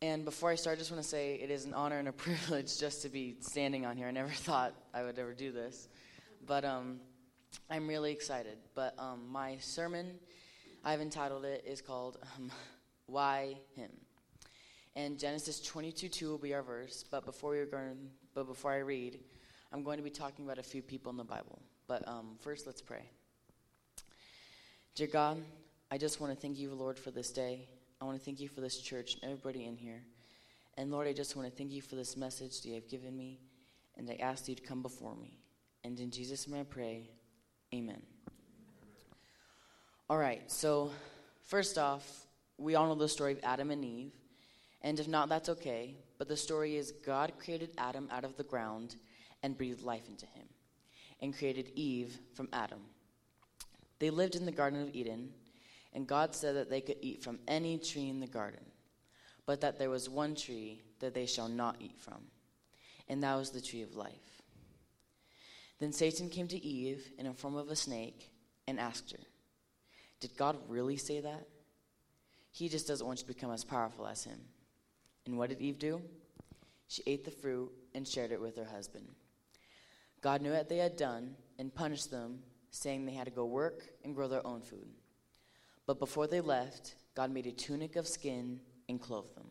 [0.00, 2.12] And before I start, I just want to say it is an honor and a
[2.26, 4.06] privilege just to be standing on here.
[4.06, 5.88] I never thought I would ever do this,
[6.46, 7.00] but um,
[7.68, 8.58] I'm really excited.
[8.76, 10.12] But um, my sermon,
[10.84, 12.52] I've entitled it, is called um,
[13.06, 13.90] "Why Him."
[14.94, 17.04] And Genesis 22:2 will be our verse.
[17.10, 17.96] But before we are going,
[18.34, 19.18] but before I read,
[19.72, 21.60] I'm going to be talking about a few people in the Bible.
[21.88, 23.02] But um, first, let's pray.
[24.94, 25.42] Dear God,
[25.90, 27.68] I just want to thank you, Lord, for this day.
[28.00, 30.02] I want to thank you for this church and everybody in here.
[30.76, 33.16] And Lord, I just want to thank you for this message that you have given
[33.16, 33.40] me.
[33.96, 35.38] And I ask you to come before me.
[35.82, 37.10] And in Jesus' name I pray,
[37.74, 38.02] amen.
[40.08, 40.92] All right, so
[41.44, 42.26] first off,
[42.56, 44.12] we all know the story of Adam and Eve.
[44.82, 45.96] And if not, that's okay.
[46.18, 48.94] But the story is God created Adam out of the ground
[49.42, 50.46] and breathed life into him,
[51.20, 52.80] and created Eve from Adam.
[53.98, 55.30] They lived in the Garden of Eden,
[55.98, 58.64] and God said that they could eat from any tree in the garden,
[59.46, 62.22] but that there was one tree that they shall not eat from,
[63.08, 64.44] and that was the tree of life.
[65.80, 68.30] Then Satan came to Eve in the form of a snake
[68.68, 69.18] and asked her,
[70.20, 71.48] Did God really say that?
[72.52, 74.38] He just doesn't want you to become as powerful as him.
[75.26, 76.00] And what did Eve do?
[76.86, 79.08] She ate the fruit and shared it with her husband.
[80.20, 82.38] God knew what they had done and punished them,
[82.70, 84.86] saying they had to go work and grow their own food.
[85.88, 88.60] But before they left, God made a tunic of skin
[88.90, 89.46] and clothed them.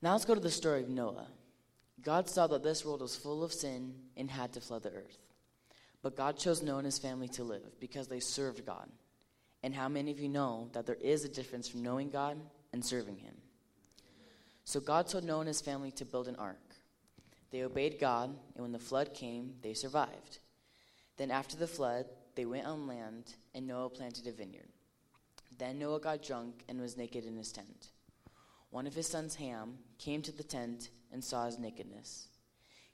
[0.00, 1.28] Now let's go to the story of Noah.
[2.02, 5.18] God saw that this world was full of sin and had to flood the earth.
[6.00, 8.88] But God chose Noah and his family to live because they served God.
[9.62, 12.38] And how many of you know that there is a difference from knowing God
[12.72, 13.34] and serving Him?
[14.64, 16.56] So God told Noah and his family to build an ark.
[17.50, 20.38] They obeyed God, and when the flood came, they survived.
[21.18, 24.68] Then, after the flood, they went on land, and Noah planted a vineyard.
[25.58, 27.88] Then Noah got drunk and was naked in his tent.
[28.70, 32.28] One of his sons, Ham, came to the tent and saw his nakedness.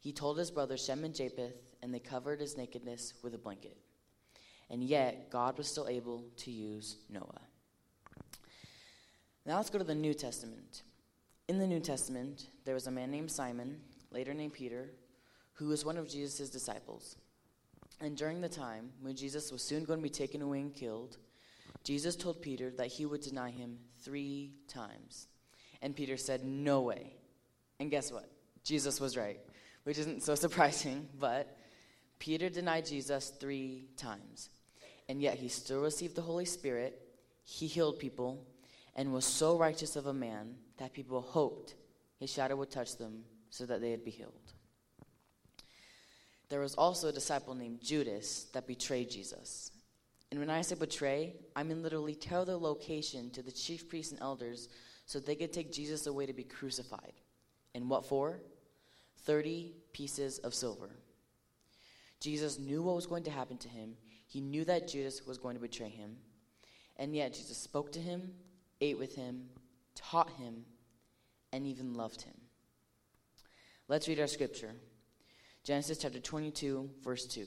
[0.01, 3.77] He told his brothers Shem and Japheth, and they covered his nakedness with a blanket.
[4.71, 7.43] And yet, God was still able to use Noah.
[9.45, 10.83] Now let's go to the New Testament.
[11.47, 13.81] In the New Testament, there was a man named Simon,
[14.11, 14.91] later named Peter,
[15.53, 17.17] who was one of Jesus' disciples.
[18.01, 21.17] And during the time when Jesus was soon going to be taken away and killed,
[21.83, 25.29] Jesus told Peter that he would deny him three times.
[25.81, 27.15] And Peter said, No way.
[27.79, 28.29] And guess what?
[28.65, 29.41] Jesus was right,
[29.85, 31.57] which isn't so surprising, but
[32.19, 34.51] Peter denied Jesus three times.
[35.09, 37.01] And yet he still received the Holy Spirit,
[37.45, 38.45] he healed people,
[38.97, 41.75] and was so righteous of a man that people hoped
[42.19, 44.53] his shadow would touch them so that they would be healed.
[46.49, 49.73] There was also a disciple named Judas that betrayed Jesus.
[50.31, 54.13] And when I say betray, I mean literally tell the location to the chief priests
[54.13, 54.69] and elders
[55.07, 57.13] so they could take Jesus away to be crucified.
[57.75, 58.41] And what for?
[59.25, 60.91] 30 pieces of silver.
[62.21, 63.95] Jesus knew what was going to happen to him.
[64.27, 66.17] He knew that Judas was going to betray him.
[66.97, 68.33] And yet Jesus spoke to him,
[68.81, 69.49] ate with him,
[69.95, 70.65] taught him,
[71.53, 72.35] and even loved him.
[73.89, 74.75] Let's read our scripture.
[75.67, 77.45] Genesis chapter 22, verse 2.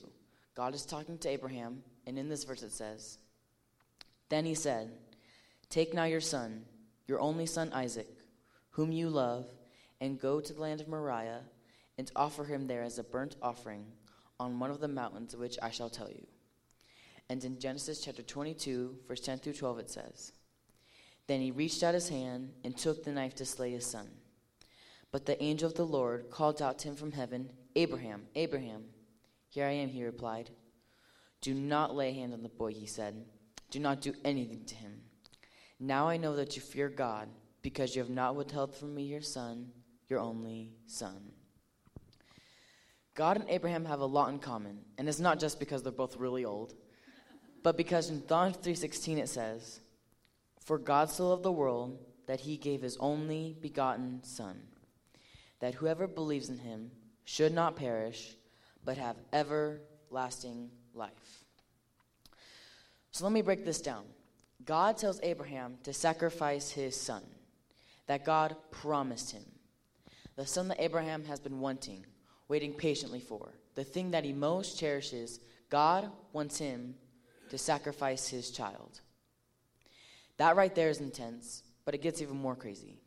[0.54, 3.16] God is talking to Abraham, and in this verse it says,
[4.28, 4.90] Then he said,
[5.70, 6.66] Take now your son,
[7.06, 8.10] your only son Isaac,
[8.72, 9.46] whom you love,
[10.02, 11.44] and go to the land of Moriah,
[11.96, 13.86] and offer him there as a burnt offering
[14.38, 16.26] on one of the mountains which I shall tell you.
[17.30, 20.32] And in Genesis chapter 22, verse 10 through 12, it says,
[21.26, 24.08] Then he reached out his hand and took the knife to slay his son.
[25.10, 28.84] But the angel of the Lord called out to him from heaven, Abraham, Abraham.
[29.48, 30.50] Here I am, he replied.
[31.40, 33.24] Do not lay hand on the boy, he said.
[33.70, 35.00] Do not do anything to him.
[35.78, 37.28] Now I know that you fear God,
[37.62, 39.70] because you have not withheld from me your son,
[40.08, 41.32] your only son.
[43.14, 46.16] God and Abraham have a lot in common, and it's not just because they're both
[46.16, 46.74] really old,
[47.62, 49.80] but because in John 3:16 it says,
[50.58, 54.68] "For God so loved the world that he gave his only begotten son,
[55.58, 56.92] that whoever believes in him
[57.30, 58.34] should not perish,
[58.84, 61.44] but have everlasting life."
[63.12, 64.04] So let me break this down.
[64.64, 67.24] God tells Abraham to sacrifice his son,
[68.06, 69.44] that God promised him.
[70.34, 72.04] The son that Abraham has been wanting,
[72.48, 76.98] waiting patiently for, the thing that he most cherishes, God wants him
[77.50, 79.00] to sacrifice his child.
[80.36, 82.99] That right there is intense, but it gets even more crazy.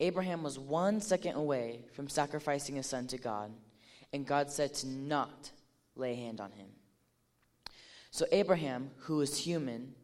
[0.00, 3.52] Abraham was one second away from sacrificing his son to God,
[4.12, 5.50] and God said to not
[5.94, 6.68] lay hand on him.
[8.10, 9.94] So, Abraham, who is human,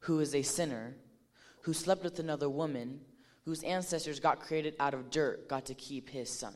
[0.00, 0.94] who is a sinner,
[1.62, 3.00] who slept with another woman,
[3.44, 6.54] whose ancestors got created out of dirt, got to keep his son.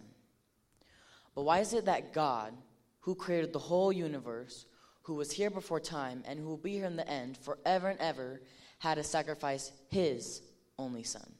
[1.34, 2.52] But why is it that God,
[3.00, 4.66] who created the whole universe,
[5.02, 8.00] who was here before time, and who will be here in the end forever and
[8.00, 8.42] ever,
[8.78, 10.42] had to sacrifice his
[10.78, 11.32] only son?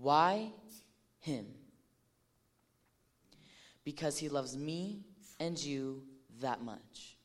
[0.00, 0.52] Why
[1.20, 1.46] him?
[3.84, 5.04] Because he loves me
[5.40, 6.02] and you
[6.40, 7.16] that much.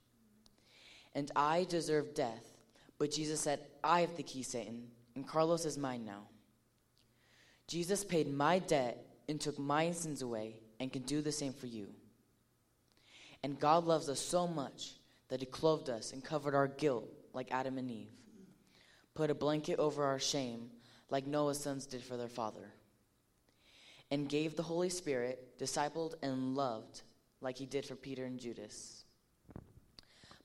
[1.14, 2.46] And I deserve death,
[2.98, 6.28] but Jesus said, I have the key, Satan, and Carlos is mine now.
[7.68, 8.98] Jesus paid my debt
[9.30, 11.88] and took my sins away and can do the same for you.
[13.44, 14.94] And God loves us so much
[15.30, 18.12] that He clothed us and covered our guilt like Adam and Eve,
[19.14, 20.70] put a blanket over our shame
[21.14, 22.74] like Noah's sons did for their father,
[24.10, 27.04] and gave the Holy Spirit, discipled and loved
[27.40, 29.06] like He did for Peter and Judas.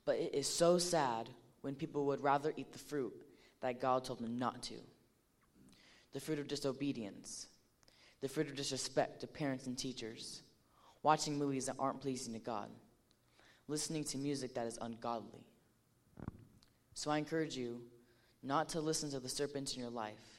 [0.04, 1.30] But it is so sad
[1.62, 3.14] when people would rather eat the fruit
[3.62, 4.74] that God told them not to
[6.12, 7.46] the fruit of disobedience,
[8.20, 10.42] the fruit of disrespect to parents and teachers,
[11.02, 12.68] watching movies that aren't pleasing to God,
[13.68, 15.46] listening to music that is ungodly.
[16.92, 17.80] So I encourage you
[18.42, 20.37] not to listen to the serpent in your life,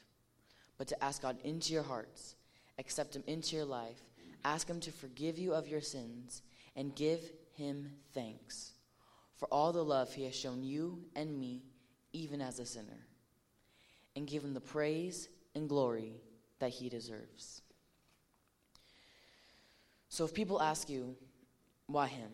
[0.80, 2.36] but to ask God into your hearts,
[2.78, 4.00] accept Him into your life,
[4.46, 6.40] ask Him to forgive you of your sins,
[6.74, 7.20] and give
[7.52, 8.72] Him thanks
[9.36, 11.64] for all the love He has shown you and me,
[12.14, 13.06] even as a sinner,
[14.16, 16.14] and give Him the praise and glory
[16.60, 17.60] that He deserves.
[20.08, 21.14] So if people ask you,
[21.88, 22.30] why Him?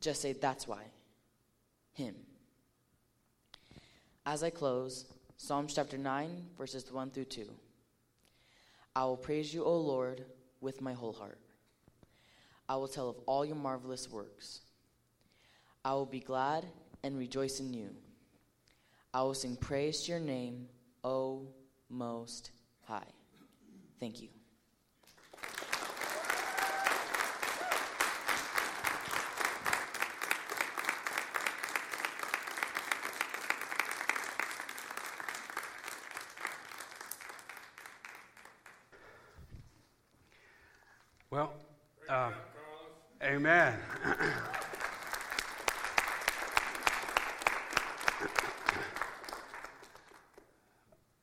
[0.00, 0.84] Just say, that's why.
[1.92, 2.14] Him.
[4.24, 5.04] As I close,
[5.38, 7.46] Psalms chapter 9, verses 1 through 2.
[8.94, 10.24] I will praise you, O Lord,
[10.62, 11.38] with my whole heart.
[12.68, 14.60] I will tell of all your marvelous works.
[15.84, 16.66] I will be glad
[17.02, 17.90] and rejoice in you.
[19.12, 20.68] I will sing praise to your name,
[21.04, 21.46] O
[21.90, 22.50] Most
[22.86, 23.12] High.
[24.00, 24.28] Thank you.
[41.36, 41.52] Well,
[42.08, 42.30] uh,
[43.26, 43.74] amen.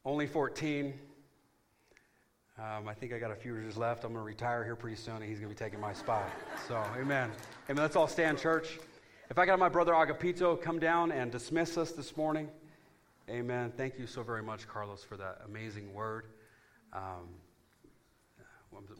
[0.05, 0.93] Only 14.
[2.59, 4.03] Um, I think I got a few years left.
[4.03, 6.29] I'm going to retire here pretty soon, and he's going to be taking my spot.
[6.67, 7.31] So, amen.
[7.69, 7.81] Amen.
[7.81, 8.79] Let's all stand, church.
[9.29, 12.49] If I got my brother Agapito come down and dismiss us this morning,
[13.29, 13.71] amen.
[13.75, 16.25] Thank you so very much, Carlos, for that amazing word.
[16.91, 17.29] Um,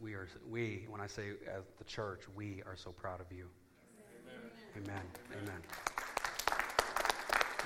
[0.02, 3.46] we are, we, when I say as the church, we are so proud of you.
[4.76, 5.00] Amen.
[5.32, 5.42] Amen.
[5.42, 5.62] Amen.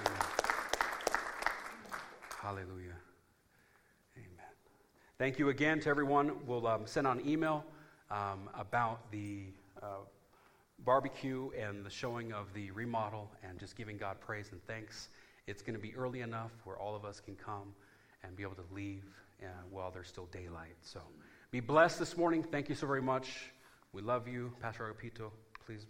[0.07, 0.21] Amen.
[2.41, 2.97] Hallelujah.
[4.17, 4.51] Amen.
[5.19, 6.33] Thank you again to everyone.
[6.47, 7.65] We'll um, send out an email
[8.11, 9.47] um, about the
[9.83, 10.05] uh,
[10.85, 15.09] barbecue and the showing of the remodel and just giving God praise and thanks.
[15.47, 17.75] It's going to be early enough where all of us can come
[18.23, 19.05] and be able to leave
[19.43, 20.77] uh, while there's still daylight.
[20.83, 21.01] So
[21.51, 22.43] be blessed this morning.
[22.43, 23.51] Thank you so very much.
[23.93, 24.53] We love you.
[24.61, 25.31] Pastor Agapito,
[25.65, 25.87] please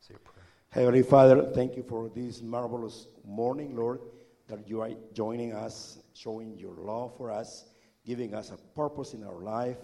[0.00, 0.46] say a prayer.
[0.70, 4.00] Heavenly Father, thank you for this marvelous morning, Lord,
[4.48, 7.66] that you are joining us, showing your love for us,
[8.06, 9.76] giving us a purpose in our life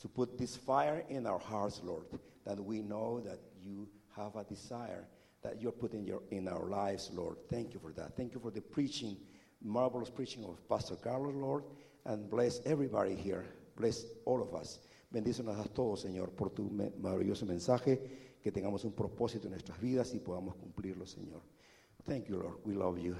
[0.00, 2.04] to put this fire in our hearts, Lord,
[2.46, 5.06] that we know that you have a desire
[5.42, 7.36] that you're putting your, in our lives, Lord.
[7.50, 8.16] Thank you for that.
[8.16, 9.16] Thank you for the preaching,
[9.62, 11.64] marvelous preaching of Pastor Carlos, Lord,
[12.04, 13.44] and bless everybody here.
[13.78, 14.80] Bless all of us.
[15.10, 16.70] Bendícenos a todos, Señor, por tu
[17.00, 21.42] maravilloso mensaje, que tengamos un propósito en nuestras vidas y podamos cumplirlo, Señor.
[22.04, 22.58] Thank you, Lord.
[22.64, 23.16] We love you.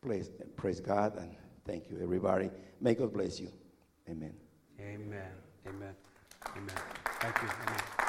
[0.00, 1.34] Praise, praise God and
[1.64, 2.50] thank you, everybody.
[2.80, 3.50] May God bless you.
[4.08, 4.34] Amen.
[4.78, 5.32] Amen.
[5.66, 5.94] Amen.
[6.56, 6.74] Amen.
[7.20, 7.48] Thank you.
[7.48, 8.07] Amen.